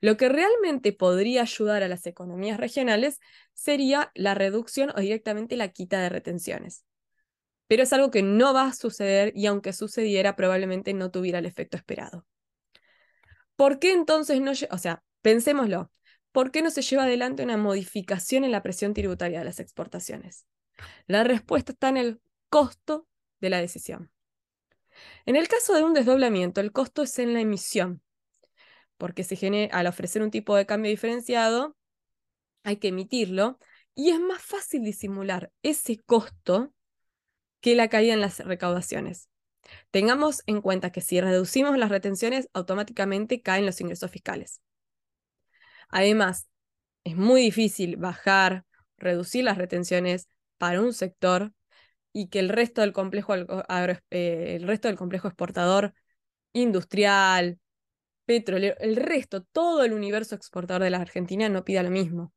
[0.00, 3.20] Lo que realmente podría ayudar a las economías regionales
[3.54, 6.84] sería la reducción o directamente la quita de retenciones.
[7.66, 11.46] Pero es algo que no va a suceder y aunque sucediera probablemente no tuviera el
[11.46, 12.26] efecto esperado.
[13.56, 15.02] ¿Por qué entonces no, o sea,
[16.32, 20.46] ¿por qué no se lleva adelante una modificación en la presión tributaria de las exportaciones?
[21.06, 23.06] La respuesta está en el costo
[23.40, 24.10] de la decisión.
[25.26, 28.02] En el caso de un desdoblamiento, el costo es en la emisión,
[29.00, 31.74] porque se genera, al ofrecer un tipo de cambio diferenciado,
[32.62, 33.58] hay que emitirlo,
[33.94, 36.72] y es más fácil disimular ese costo
[37.60, 39.28] que la caída en las recaudaciones.
[39.90, 44.60] Tengamos en cuenta que si reducimos las retenciones, automáticamente caen los ingresos fiscales.
[45.88, 46.48] Además,
[47.04, 48.64] es muy difícil bajar,
[48.98, 51.52] reducir las retenciones para un sector
[52.12, 55.94] y que el resto del complejo, eh, el resto del complejo exportador
[56.52, 57.58] industrial,
[58.30, 62.32] petróleo, el resto, todo el universo exportador de la Argentina no pida lo mismo.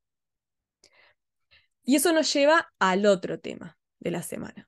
[1.83, 4.67] Y eso nos lleva al otro tema de la semana.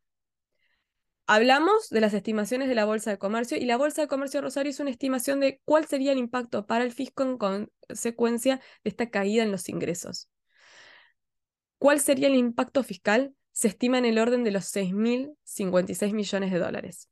[1.26, 4.70] Hablamos de las estimaciones de la Bolsa de Comercio y la Bolsa de Comercio Rosario
[4.70, 9.10] es una estimación de cuál sería el impacto para el fisco en consecuencia de esta
[9.10, 10.30] caída en los ingresos.
[11.80, 13.34] ¿Cuál sería el impacto fiscal?
[13.52, 17.10] Se estima en el orden de los 6.056 millones de dólares.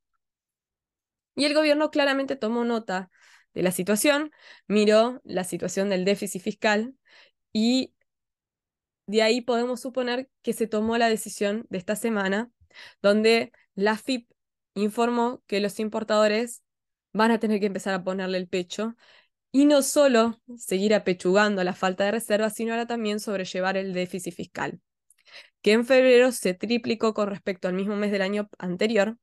[1.34, 3.10] Y el gobierno claramente tomó nota
[3.54, 4.32] de la situación,
[4.68, 6.96] miró la situación del déficit fiscal
[7.52, 7.94] y
[9.08, 12.52] de ahí podemos suponer que se tomó la decisión de esta semana,
[13.02, 14.30] donde la FIP
[14.76, 16.64] informó que los importadores
[17.12, 18.96] van a tener que empezar a ponerle el pecho
[19.52, 24.34] y no solo seguir apechugando la falta de reservas, sino ahora también sobrellevar el déficit
[24.34, 24.82] fiscal,
[25.62, 29.18] que en febrero se triplicó con respecto al mismo mes del año anterior,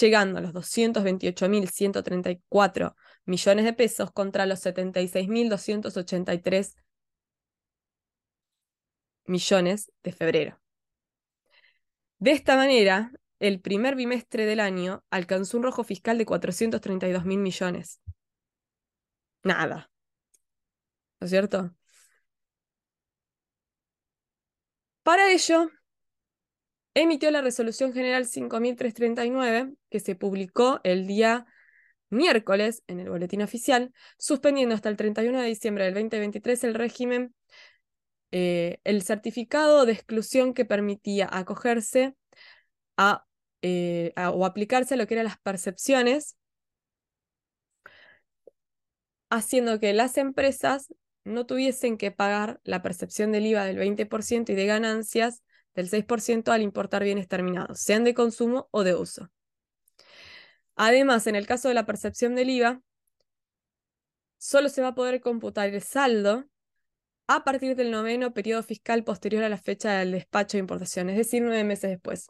[0.00, 6.76] llegando a los 228.134 millones de pesos contra los 76.283
[9.26, 10.60] millones de febrero.
[12.18, 17.38] De esta manera, el primer bimestre del año alcanzó un rojo fiscal de 432 mil
[17.38, 18.00] millones.
[19.42, 19.90] Nada.
[21.20, 21.74] ¿No es cierto?
[25.02, 25.70] Para ello,
[26.94, 31.46] emitió la Resolución General 5339, que se publicó el día
[32.10, 37.34] miércoles en el boletín oficial, suspendiendo hasta el 31 de diciembre del 2023 el régimen,
[38.32, 42.14] eh, el certificado de exclusión que permitía acogerse
[43.62, 46.36] eh, a, o aplicarse a lo que eran las percepciones,
[49.30, 50.92] haciendo que las empresas
[51.24, 55.42] no tuviesen que pagar la percepción del IVA del 20% y de ganancias
[55.74, 59.30] del 6% al importar bienes terminados, sean de consumo o de uso.
[60.76, 62.80] Además, en el caso de la percepción del IVA,
[64.38, 66.46] solo se va a poder computar el saldo
[67.26, 71.16] a partir del noveno periodo fiscal posterior a la fecha del despacho de importación, es
[71.16, 72.28] decir, nueve meses después.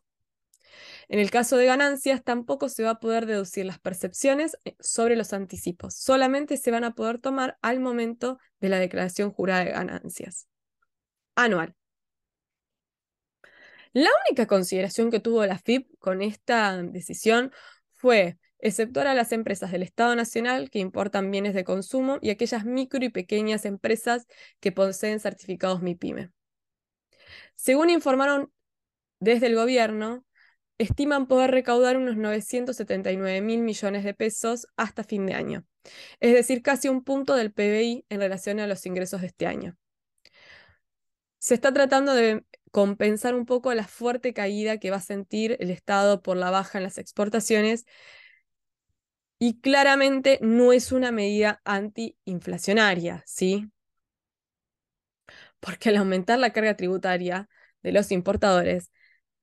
[1.09, 5.16] En el caso de ganancias, tampoco se va a poder deducir las percepciones eh, sobre
[5.16, 9.72] los anticipos, solamente se van a poder tomar al momento de la declaración jurada de
[9.72, 10.47] ganancias
[11.34, 11.74] anual.
[13.93, 17.53] La única consideración que tuvo la FIP con esta decisión
[18.01, 22.64] fue exceptuar a las empresas del Estado Nacional que importan bienes de consumo y aquellas
[22.64, 24.26] micro y pequeñas empresas
[24.59, 26.30] que poseen certificados MIPYME.
[27.57, 28.51] Según informaron
[29.20, 30.24] desde el gobierno,
[30.78, 35.66] estiman poder recaudar unos 979 mil millones de pesos hasta fin de año,
[36.20, 39.76] es decir, casi un punto del PBI en relación a los ingresos de este año.
[41.38, 45.70] Se está tratando de compensar un poco la fuerte caída que va a sentir el
[45.70, 47.86] Estado por la baja en las exportaciones
[49.38, 53.70] y claramente no es una medida antiinflacionaria, ¿sí?
[55.60, 57.48] Porque al aumentar la carga tributaria
[57.82, 58.90] de los importadores,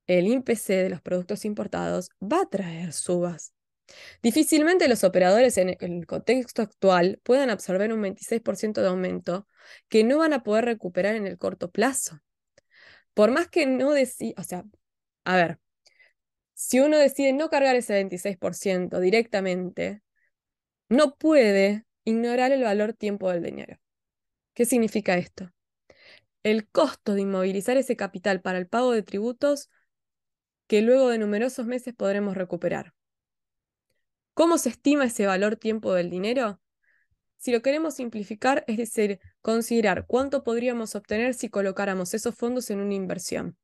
[0.06, 3.52] el IPC de los productos importados va a traer subas.
[4.22, 9.48] Difícilmente los operadores en el contexto actual puedan absorber un 26% de aumento
[9.88, 12.20] que no van a poder recuperar en el corto plazo.
[13.18, 14.64] Por más que no decida, o sea,
[15.24, 15.58] a ver,
[16.54, 20.02] si uno decide no cargar ese 26% directamente,
[20.88, 23.80] no puede ignorar el valor tiempo del dinero.
[24.54, 25.50] ¿Qué significa esto?
[26.44, 29.68] El costo de inmovilizar ese capital para el pago de tributos
[30.68, 32.94] que luego de numerosos meses podremos recuperar.
[34.32, 36.60] ¿Cómo se estima ese valor tiempo del dinero?
[37.38, 42.80] Si lo queremos simplificar, es decir, considerar cuánto podríamos obtener si colocáramos esos fondos en
[42.80, 43.56] una inversión.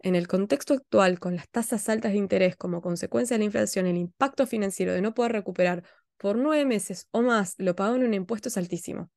[0.00, 3.86] En el contexto actual, con las tasas altas de interés como consecuencia de la inflación,
[3.86, 5.84] el impacto financiero de no poder recuperar
[6.16, 9.10] por nueve meses o más lo pagado en un impuesto es altísimo.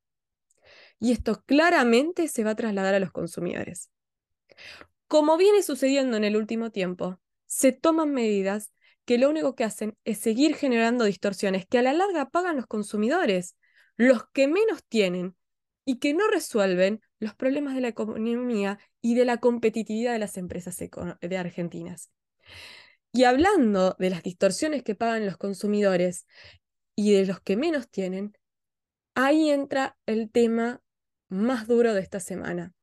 [1.00, 3.90] Y esto claramente se va a trasladar a los consumidores.
[5.08, 8.72] Como viene sucediendo en el último tiempo, se toman medidas
[9.06, 12.68] que lo único que hacen es seguir generando distorsiones que a la larga pagan los
[12.68, 13.56] consumidores,
[13.98, 15.36] los que menos tienen
[15.86, 20.38] y que no resuelven los problemas de la economía y de la competitividad de las
[20.38, 22.10] empresas de argentinas.
[23.12, 26.26] Y hablando de las distorsiones que pagan los consumidores
[26.96, 28.36] y de los que menos tienen,
[29.14, 30.82] ahí entra el tema
[31.30, 32.74] más duro de esta semana.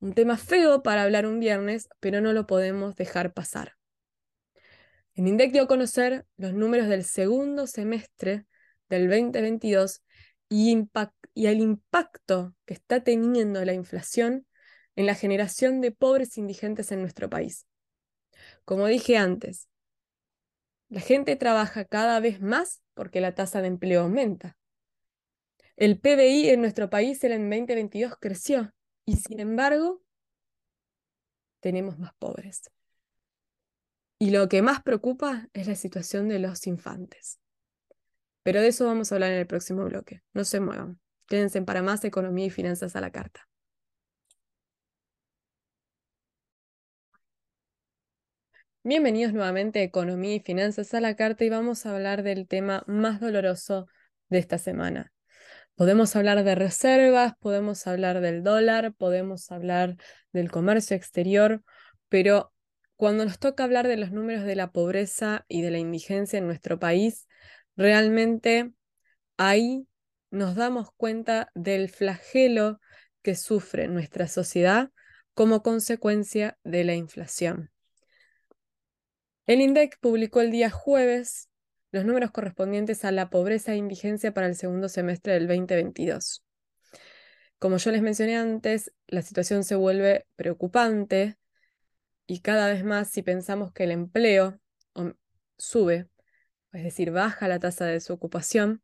[0.00, 3.76] Un tema feo para hablar un viernes, pero no lo podemos dejar pasar.
[5.14, 8.46] El INDEC dio a conocer los números del segundo semestre
[8.88, 10.02] del 2022
[10.48, 10.88] y,
[11.34, 14.46] y el impacto que está teniendo la inflación
[14.96, 17.66] en la generación de pobres indigentes en nuestro país.
[18.64, 19.68] Como dije antes,
[20.88, 24.56] la gente trabaja cada vez más porque la tasa de empleo aumenta.
[25.76, 28.72] El PBI en nuestro país en el 2022 creció
[29.04, 30.02] y sin embargo
[31.60, 32.73] tenemos más pobres.
[34.24, 37.40] Y lo que más preocupa es la situación de los infantes.
[38.42, 40.22] Pero de eso vamos a hablar en el próximo bloque.
[40.32, 40.98] No se muevan.
[41.26, 43.46] Quédense para más economía y finanzas a la carta.
[48.82, 52.82] Bienvenidos nuevamente a Economía y Finanzas a la Carta y vamos a hablar del tema
[52.86, 53.88] más doloroso
[54.30, 55.12] de esta semana.
[55.74, 59.98] Podemos hablar de reservas, podemos hablar del dólar, podemos hablar
[60.32, 61.62] del comercio exterior,
[62.08, 62.53] pero
[62.96, 66.46] cuando nos toca hablar de los números de la pobreza y de la indigencia en
[66.46, 67.28] nuestro país,
[67.76, 68.72] realmente
[69.36, 69.86] ahí
[70.30, 72.80] nos damos cuenta del flagelo
[73.22, 74.90] que sufre nuestra sociedad
[75.34, 77.70] como consecuencia de la inflación.
[79.46, 81.48] El INDEC publicó el día jueves
[81.90, 86.44] los números correspondientes a la pobreza e indigencia para el segundo semestre del 2022.
[87.58, 91.36] Como yo les mencioné antes, la situación se vuelve preocupante
[92.26, 94.58] y cada vez más si pensamos que el empleo
[95.56, 96.08] sube,
[96.72, 98.82] es decir, baja la tasa de desocupación,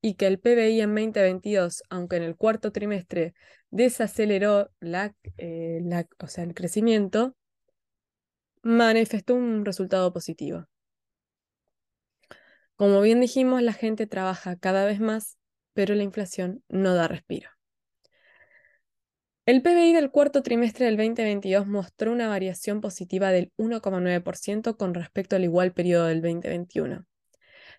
[0.00, 3.34] y que el PBI en 2022, aunque en el cuarto trimestre
[3.70, 5.80] desaceleró la, eh,
[6.20, 7.36] o sea, el crecimiento,
[8.62, 10.66] manifestó un resultado positivo.
[12.76, 15.36] Como bien dijimos, la gente trabaja cada vez más,
[15.72, 17.57] pero la inflación no da respiro.
[19.48, 25.36] El PBI del cuarto trimestre del 2022 mostró una variación positiva del 1,9% con respecto
[25.36, 27.06] al igual periodo del 2021.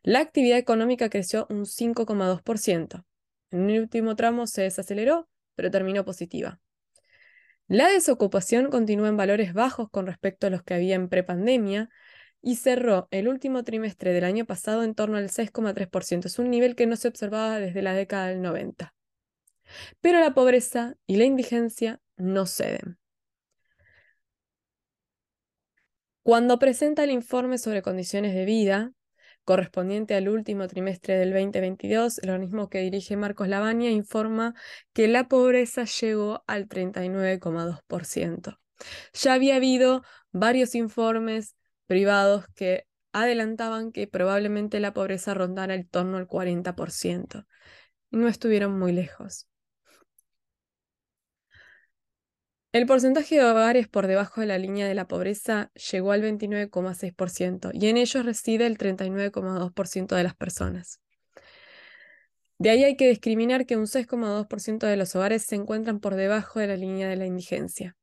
[0.02, 3.06] La actividad económica creció un 5,2%.
[3.52, 6.60] En el último tramo se desaceleró, pero terminó positiva.
[7.68, 11.92] La desocupación continúa en valores bajos con respecto a los que había en prepandemia
[12.42, 16.26] y cerró el último trimestre del año pasado en torno al 6,3%.
[16.26, 18.96] Es un nivel que no se observaba desde la década del 90.
[20.02, 22.98] Pero la pobreza y la indigencia no ceden.
[26.24, 28.92] Cuando presenta el informe sobre condiciones de vida,
[29.50, 34.54] correspondiente al último trimestre del 2022, el organismo que dirige Marcos Lavagna informa
[34.94, 38.60] que la pobreza llegó al 39,2%.
[39.14, 41.56] Ya había habido varios informes
[41.88, 47.48] privados que adelantaban que probablemente la pobreza rondara el torno al 40%.
[48.12, 49.49] Y no estuvieron muy lejos.
[52.72, 57.72] El porcentaje de hogares por debajo de la línea de la pobreza llegó al 29,6%
[57.74, 61.02] y en ellos reside el 39,2% de las personas.
[62.60, 66.60] De ahí hay que discriminar que un 6,2% de los hogares se encuentran por debajo
[66.60, 67.96] de la línea de la indigencia.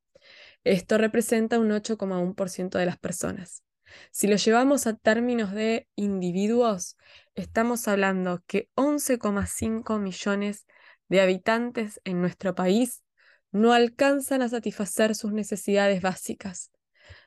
[0.65, 3.63] Esto representa un 8,1% de las personas.
[4.11, 6.97] Si lo llevamos a términos de individuos,
[7.37, 10.67] estamos hablando que 11,5 millones
[11.09, 13.05] de habitantes en nuestro país
[13.53, 16.71] no alcanzan a satisfacer sus necesidades básicas.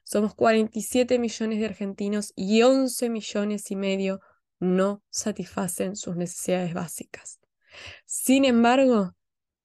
[0.03, 4.20] Somos 47 millones de argentinos y 11 millones y medio
[4.59, 7.39] no satisfacen sus necesidades básicas.
[8.05, 9.15] Sin embargo,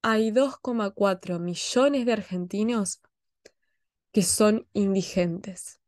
[0.02, 3.00] hay 2,4 millones de argentinos
[4.12, 5.80] que son indigentes.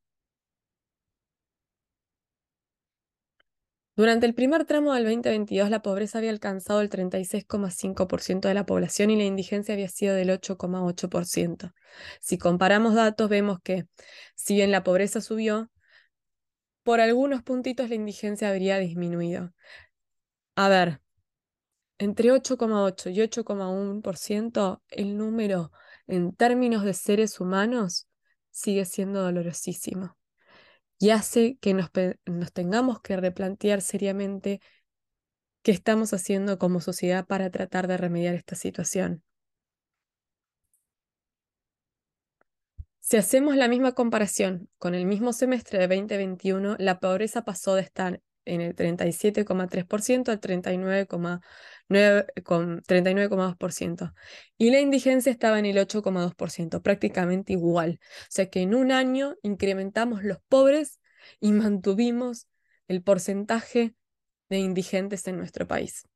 [3.97, 9.11] Durante el primer tramo del 2022, la pobreza había alcanzado el 36,5% de la población
[9.11, 11.73] y la indigencia había sido del 8,8%.
[12.21, 13.87] Si comparamos datos, vemos que
[14.35, 15.71] si bien la pobreza subió,
[16.83, 19.55] por algunos puntitos la indigencia habría disminuido.
[20.57, 21.01] A ver,
[21.97, 25.73] entre 8,8 y 8,1%, el número
[26.07, 28.09] en términos de seres humanos
[28.51, 30.16] sigue siendo dolorosísimo
[30.99, 31.91] y hace que nos,
[32.53, 34.61] tengamos que replantear seriamente
[35.63, 39.23] qué estamos haciendo como sociedad para tratar de remediar esta situación.
[43.01, 47.83] Si hacemos la misma comparación con el mismo semestre de 2021, la pobreza pasó de
[47.83, 50.41] estar en el 37,3% al
[51.89, 54.15] 39,2%.
[54.59, 58.01] Y la indigencia estaba en el 8,2%, prácticamente igual.
[58.03, 61.01] O sea que en un año incrementamos los pobres
[61.41, 62.47] y mantuvimos
[62.89, 63.95] el porcentaje
[64.49, 66.07] de indigentes en nuestro país.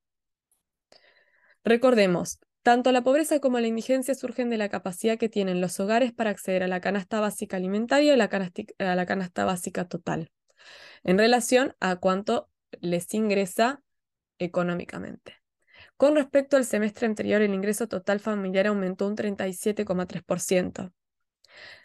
[1.65, 6.13] Recordemos, tanto la pobreza como la indigencia surgen de la capacidad que tienen los hogares
[6.13, 10.31] para acceder a la canasta básica alimentaria y a la canasta básica total
[11.03, 12.49] en relación a cuánto
[12.81, 13.83] les ingresa
[14.39, 15.40] económicamente.
[16.01, 20.95] Con respecto al semestre anterior, el ingreso total familiar aumentó un 37,3%.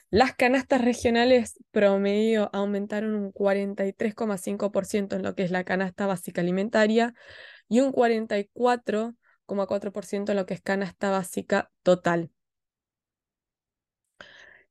[0.10, 7.14] Las canastas regionales promedio aumentaron un 43,5% en lo que es la canasta básica alimentaria
[7.68, 12.32] y un 44,4% en lo que es canasta básica total.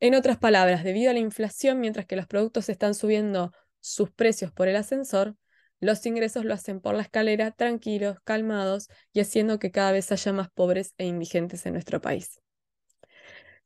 [0.01, 4.53] En otras palabras, debido a la inflación, mientras que los productos están subiendo sus precios
[4.53, 5.36] por el ascensor,
[5.85, 10.32] los ingresos lo hacen por la escalera tranquilos, calmados y haciendo que cada vez haya
[10.32, 12.41] más pobres e indigentes en nuestro país.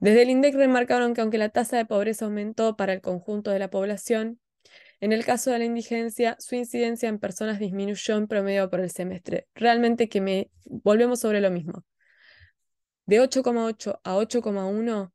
[0.00, 3.60] Desde el INDEC remarcaron que aunque la tasa de pobreza aumentó para el conjunto de
[3.60, 4.40] la población,
[5.00, 8.90] en el caso de la indigencia, su incidencia en personas disminuyó en promedio por el
[8.90, 9.46] semestre.
[9.54, 11.84] Realmente que me volvemos sobre lo mismo.
[13.06, 15.12] De 8,8 a 8,1,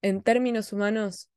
[0.00, 1.28] en términos humanos,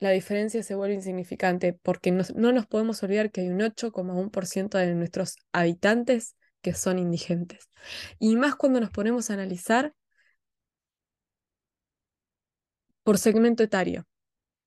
[0.00, 4.94] la diferencia se vuelve insignificante porque no nos podemos olvidar que hay un 8,1% de
[4.94, 7.68] nuestros habitantes que son indigentes.
[8.18, 9.94] Y más cuando nos ponemos a analizar
[13.02, 14.06] por segmento etario.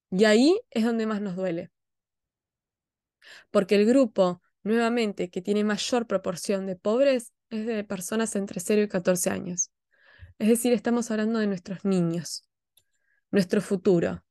[0.09, 1.71] Y ahí es donde más nos duele.
[3.51, 8.81] Porque el grupo, nuevamente, que tiene mayor proporción de pobres es de personas entre 0
[8.81, 9.71] y 14 años.
[10.39, 12.47] Es decir, estamos hablando de nuestros niños,
[13.29, 14.23] nuestro futuro,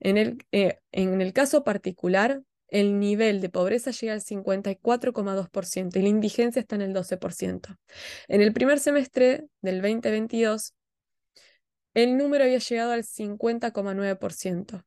[0.00, 6.02] en el, eh, en el caso particular, el nivel de pobreza llega al 54,2% y
[6.02, 7.76] la indigencia está en el 12%.
[8.28, 10.74] En el primer semestre del 2022,
[11.94, 14.84] el número había llegado al 50,9%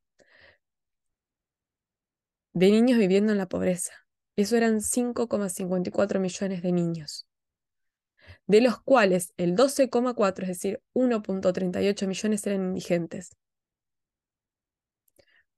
[2.53, 3.93] de niños viviendo en la pobreza.
[4.35, 7.27] Eso eran 5,54 millones de niños,
[8.47, 13.35] de los cuales el 12,4, es decir, 1,38 millones eran indigentes.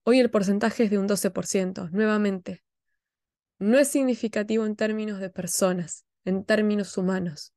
[0.06, 2.62] Hoy el porcentaje es de un 12%, nuevamente.
[3.58, 7.54] No es significativo en términos de personas, en términos humanos.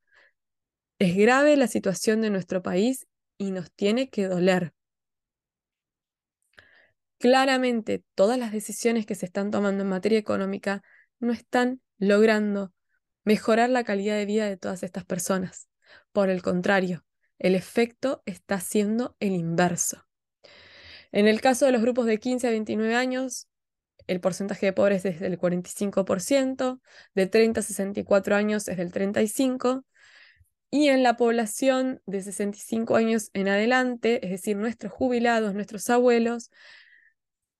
[1.00, 4.72] Es grave la situación de nuestro país y nos tiene que doler.
[7.18, 10.82] Claramente, todas las decisiones que se están tomando en materia económica
[11.18, 12.72] no están logrando
[13.24, 15.68] mejorar la calidad de vida de todas estas personas.
[16.12, 17.04] Por el contrario,
[17.38, 20.05] el efecto está siendo el inverso.
[21.16, 23.48] En el caso de los grupos de 15 a 29 años,
[24.06, 26.78] el porcentaje de pobres es del 45%,
[27.14, 29.86] de 30 a 64 años es del 35%,
[30.70, 36.50] y en la población de 65 años en adelante, es decir, nuestros jubilados, nuestros abuelos,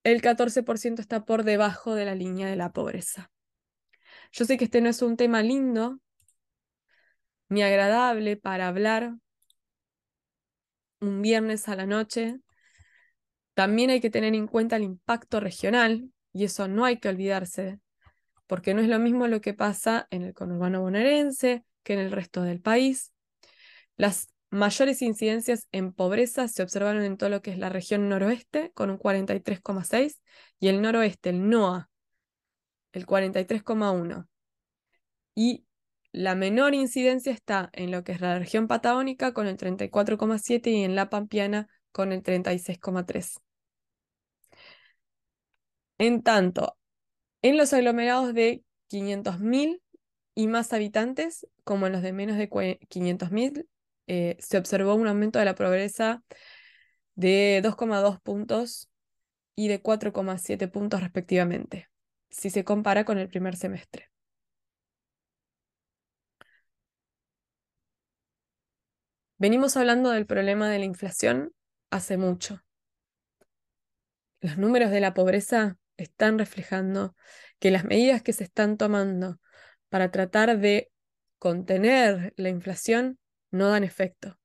[0.04, 3.30] el 14% está por debajo de la línea de la pobreza.
[4.32, 5.98] Yo sé que este no es un tema lindo
[7.48, 9.14] ni agradable para hablar
[11.00, 12.38] un viernes a la noche.
[13.56, 17.80] También hay que tener en cuenta el impacto regional, y eso no hay que olvidarse,
[18.46, 22.12] porque no es lo mismo lo que pasa en el conurbano bonaerense que en el
[22.12, 23.14] resto del país.
[23.96, 28.72] Las mayores incidencias en pobreza se observaron en todo lo que es la región noroeste,
[28.74, 30.20] con un 43,6,
[30.60, 31.88] y el noroeste, el NOA,
[32.92, 34.28] el 43,1.
[35.34, 35.64] Y
[36.12, 40.84] la menor incidencia está en lo que es la región patagónica con el 34,7 y
[40.84, 43.40] en la pampiana con el 36,3.
[45.98, 46.76] En tanto,
[47.42, 49.82] en los aglomerados de 500.000
[50.34, 53.66] y más habitantes, como en los de menos de 500.000,
[54.06, 56.22] eh, se observó un aumento de la pobreza
[57.14, 58.88] de 2,2 puntos
[59.56, 61.88] y de 4,7 puntos respectivamente,
[62.30, 64.10] si se compara con el primer semestre.
[69.38, 71.52] Venimos hablando del problema de la inflación
[71.90, 72.62] hace mucho.
[74.40, 77.16] Los números de la pobreza están reflejando
[77.58, 79.40] que las medidas que se están tomando
[79.88, 80.90] para tratar de
[81.38, 83.18] contener la inflación
[83.50, 84.38] no dan efecto,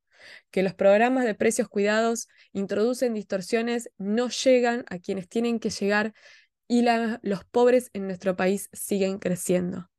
[0.51, 6.13] que los programas de precios cuidados introducen distorsiones, no llegan a quienes tienen que llegar
[6.67, 6.85] y
[7.21, 9.89] los pobres en nuestro país siguen creciendo.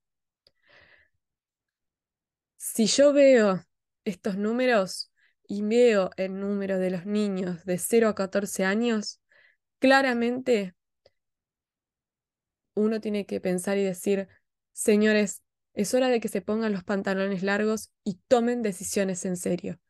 [2.57, 3.62] Si yo veo
[4.05, 5.12] estos números
[5.46, 9.20] y veo el número de los niños de 0 a 14 años,
[9.80, 10.74] claramente
[12.74, 14.28] uno tiene que pensar y decir,
[14.72, 15.42] señores,
[15.74, 19.80] es hora de que se pongan los pantalones largos y tomen decisiones en serio.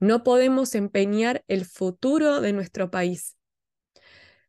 [0.00, 3.36] No podemos empeñar el futuro de nuestro país.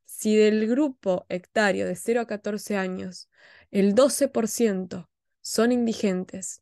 [0.06, 3.30] Si del grupo hectario de 0 a 14 años,
[3.72, 5.10] el 12%
[5.42, 6.62] son indigentes,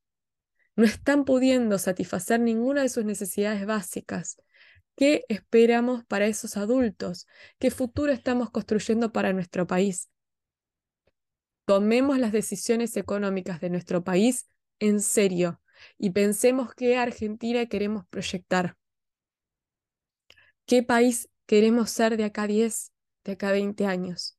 [0.76, 4.38] no están pudiendo satisfacer ninguna de sus necesidades básicas,
[4.96, 7.28] ¿qué esperamos para esos adultos?
[7.58, 10.10] ¿Qué futuro estamos construyendo para nuestro país?
[11.68, 14.48] Tomemos las decisiones económicas de nuestro país
[14.80, 15.60] en serio
[15.98, 18.78] y pensemos qué Argentina queremos proyectar.
[20.66, 22.94] ¿Qué país queremos ser de acá 10,
[23.26, 24.38] de acá 20 años?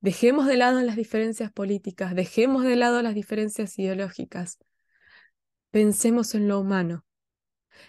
[0.00, 4.58] Dejemos de lado las diferencias políticas, dejemos de lado las diferencias ideológicas.
[5.70, 7.04] Pensemos en lo humano.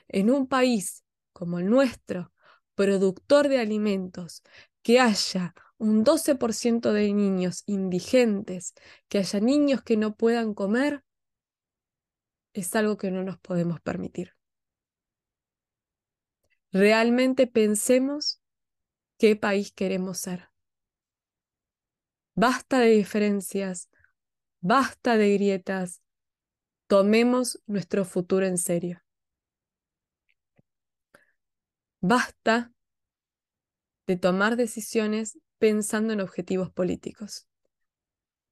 [0.10, 2.34] En un país como el nuestro,
[2.76, 4.44] productor de alimentos,
[4.84, 8.74] que haya un 12% de niños indigentes,
[9.08, 11.04] que haya niños que no puedan comer,
[12.54, 14.36] es algo que no nos podemos permitir.
[16.72, 18.42] Realmente pensemos
[19.18, 20.50] qué país queremos ser.
[22.36, 23.90] Basta de diferencias,
[24.62, 26.02] basta de grietas,
[26.88, 29.04] tomemos nuestro futuro en serio.
[32.00, 32.72] Basta
[34.06, 37.48] de tomar decisiones pensando en objetivos políticos.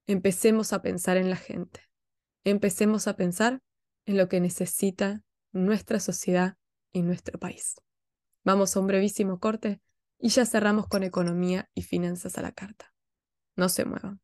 [0.07, 1.81] Empecemos a pensar en la gente.
[2.43, 3.61] Empecemos a pensar
[4.05, 6.57] en lo que necesita nuestra sociedad
[6.91, 7.75] y nuestro país.
[8.43, 9.81] Vamos a un brevísimo corte
[10.19, 12.93] y ya cerramos con economía y finanzas a la carta.
[13.55, 14.21] No se muevan.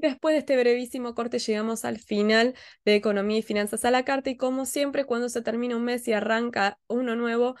[0.00, 2.54] Después de este brevísimo corte llegamos al final
[2.86, 6.08] de Economía y Finanzas a la Carta y como siempre cuando se termina un mes
[6.08, 7.54] y arranca uno nuevo,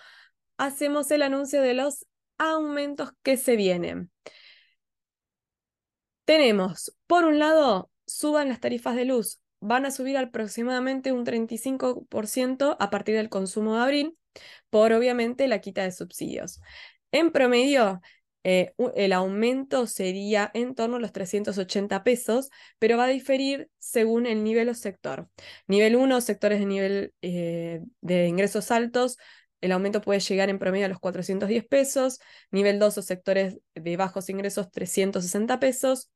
[0.60, 2.06] hacemos el anuncio de los
[2.36, 4.10] aumentos que se vienen.
[6.26, 9.40] Tenemos, por un lado, suban las tarifas de luz.
[9.60, 14.18] Van a subir aproximadamente un 35% a partir del consumo de abril,
[14.68, 16.60] por obviamente la quita de subsidios.
[17.10, 18.02] En promedio,
[18.44, 24.26] eh, el aumento sería en torno a los 380 pesos, pero va a diferir según
[24.26, 25.28] el nivel o sector.
[25.66, 29.16] Nivel 1, sectores de nivel eh, de ingresos altos,
[29.60, 32.20] el aumento puede llegar en promedio a los 410 pesos.
[32.50, 36.10] Nivel 2 o sectores de bajos ingresos, 360 pesos.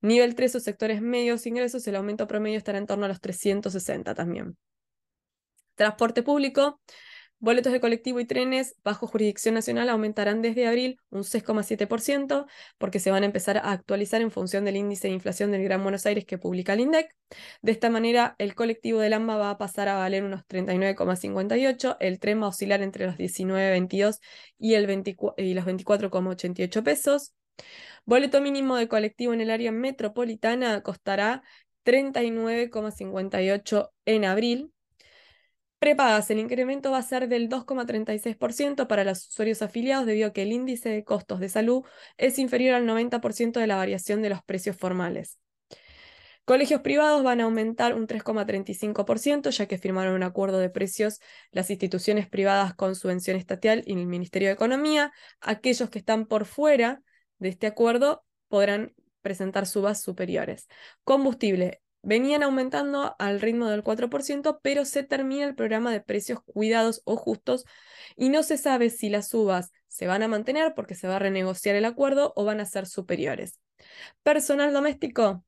[0.00, 4.14] Nivel 3 o sectores medios ingresos, el aumento promedio estará en torno a los 360
[4.14, 4.56] también.
[5.74, 6.80] Transporte público
[7.42, 12.46] Boletos de colectivo y trenes bajo jurisdicción nacional aumentarán desde abril un 6,7%
[12.78, 15.82] porque se van a empezar a actualizar en función del índice de inflación del Gran
[15.82, 17.12] Buenos Aires que publica el INDEC.
[17.60, 22.20] De esta manera, el colectivo del AMBA va a pasar a valer unos 39,58, el
[22.20, 24.20] tren va a oscilar entre los 19,22
[24.60, 27.32] y, y los 24,88 pesos.
[28.04, 31.42] Boleto mínimo de colectivo en el área metropolitana costará
[31.84, 34.72] 39,58 en abril
[35.82, 40.42] Prepagas, el incremento va a ser del 2,36% para los usuarios afiliados debido a que
[40.42, 41.82] el índice de costos de salud
[42.18, 45.40] es inferior al 90% de la variación de los precios formales.
[46.44, 51.18] Colegios privados van a aumentar un 3,35%, ya que firmaron un acuerdo de precios
[51.50, 55.10] las instituciones privadas con subvención estatal y el Ministerio de Economía.
[55.40, 57.02] Aquellos que están por fuera
[57.40, 60.68] de este acuerdo podrán presentar subas superiores.
[61.02, 67.02] Combustible, venían aumentando al ritmo del 4%, pero se termina el programa de precios cuidados
[67.04, 67.64] o justos
[68.16, 71.20] y no se sabe si las subas se van a mantener porque se va a
[71.20, 73.60] renegociar el acuerdo o van a ser superiores.
[74.22, 75.44] Personal doméstico.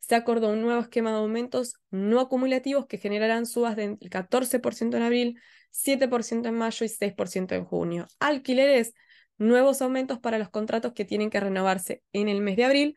[0.00, 5.02] Se acordó un nuevo esquema de aumentos no acumulativos que generarán subas del 14% en
[5.02, 8.06] abril, 7% en mayo y 6% en junio.
[8.20, 8.94] Alquileres,
[9.38, 12.96] nuevos aumentos para los contratos que tienen que renovarse en el mes de abril,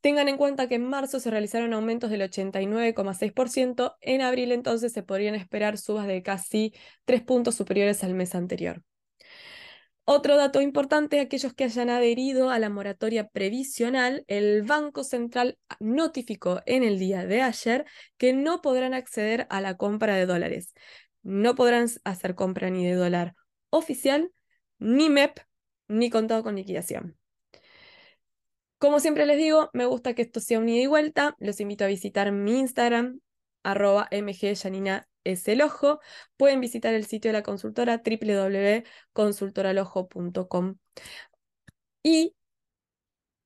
[0.00, 5.02] Tengan en cuenta que en marzo se realizaron aumentos del 89,6%, en abril entonces se
[5.02, 6.72] podrían esperar subas de casi
[7.04, 8.82] 3 puntos superiores al mes anterior.
[10.10, 16.62] Otro dato importante, aquellos que hayan adherido a la moratoria previsional, el Banco Central notificó
[16.64, 17.84] en el día de ayer
[18.16, 20.72] que no podrán acceder a la compra de dólares.
[21.22, 23.34] No podrán hacer compra ni de dólar
[23.68, 24.32] oficial,
[24.78, 25.40] ni MEP,
[25.88, 27.17] ni contado con liquidación.
[28.78, 31.34] Como siempre les digo, me gusta que esto sea un ida y vuelta.
[31.38, 33.20] Los invito a visitar mi Instagram,
[33.64, 34.08] arroba.
[36.36, 40.76] Pueden visitar el sitio de la consultora www.consultoralojo.com.
[42.02, 42.34] Y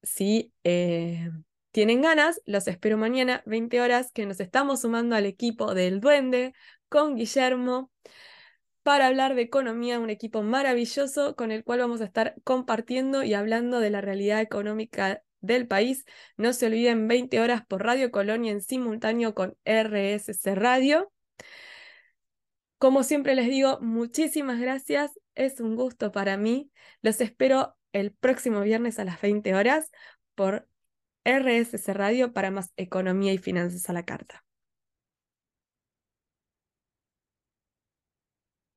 [0.02, 1.30] si eh,
[1.70, 6.52] tienen ganas, los espero mañana, 20 horas, que nos estamos sumando al equipo del Duende
[6.88, 7.90] con Guillermo
[8.82, 13.34] para hablar de economía, un equipo maravilloso con el cual vamos a estar compartiendo y
[13.34, 16.04] hablando de la realidad económica del país.
[16.36, 21.12] No se olviden 20 horas por Radio Colonia en simultáneo con RSC Radio.
[22.78, 25.12] Como siempre les digo, muchísimas gracias.
[25.34, 26.70] Es un gusto para mí.
[27.00, 29.90] Los espero el próximo viernes a las 20 horas
[30.34, 30.68] por
[31.24, 34.44] RSC Radio para más economía y finanzas a la carta.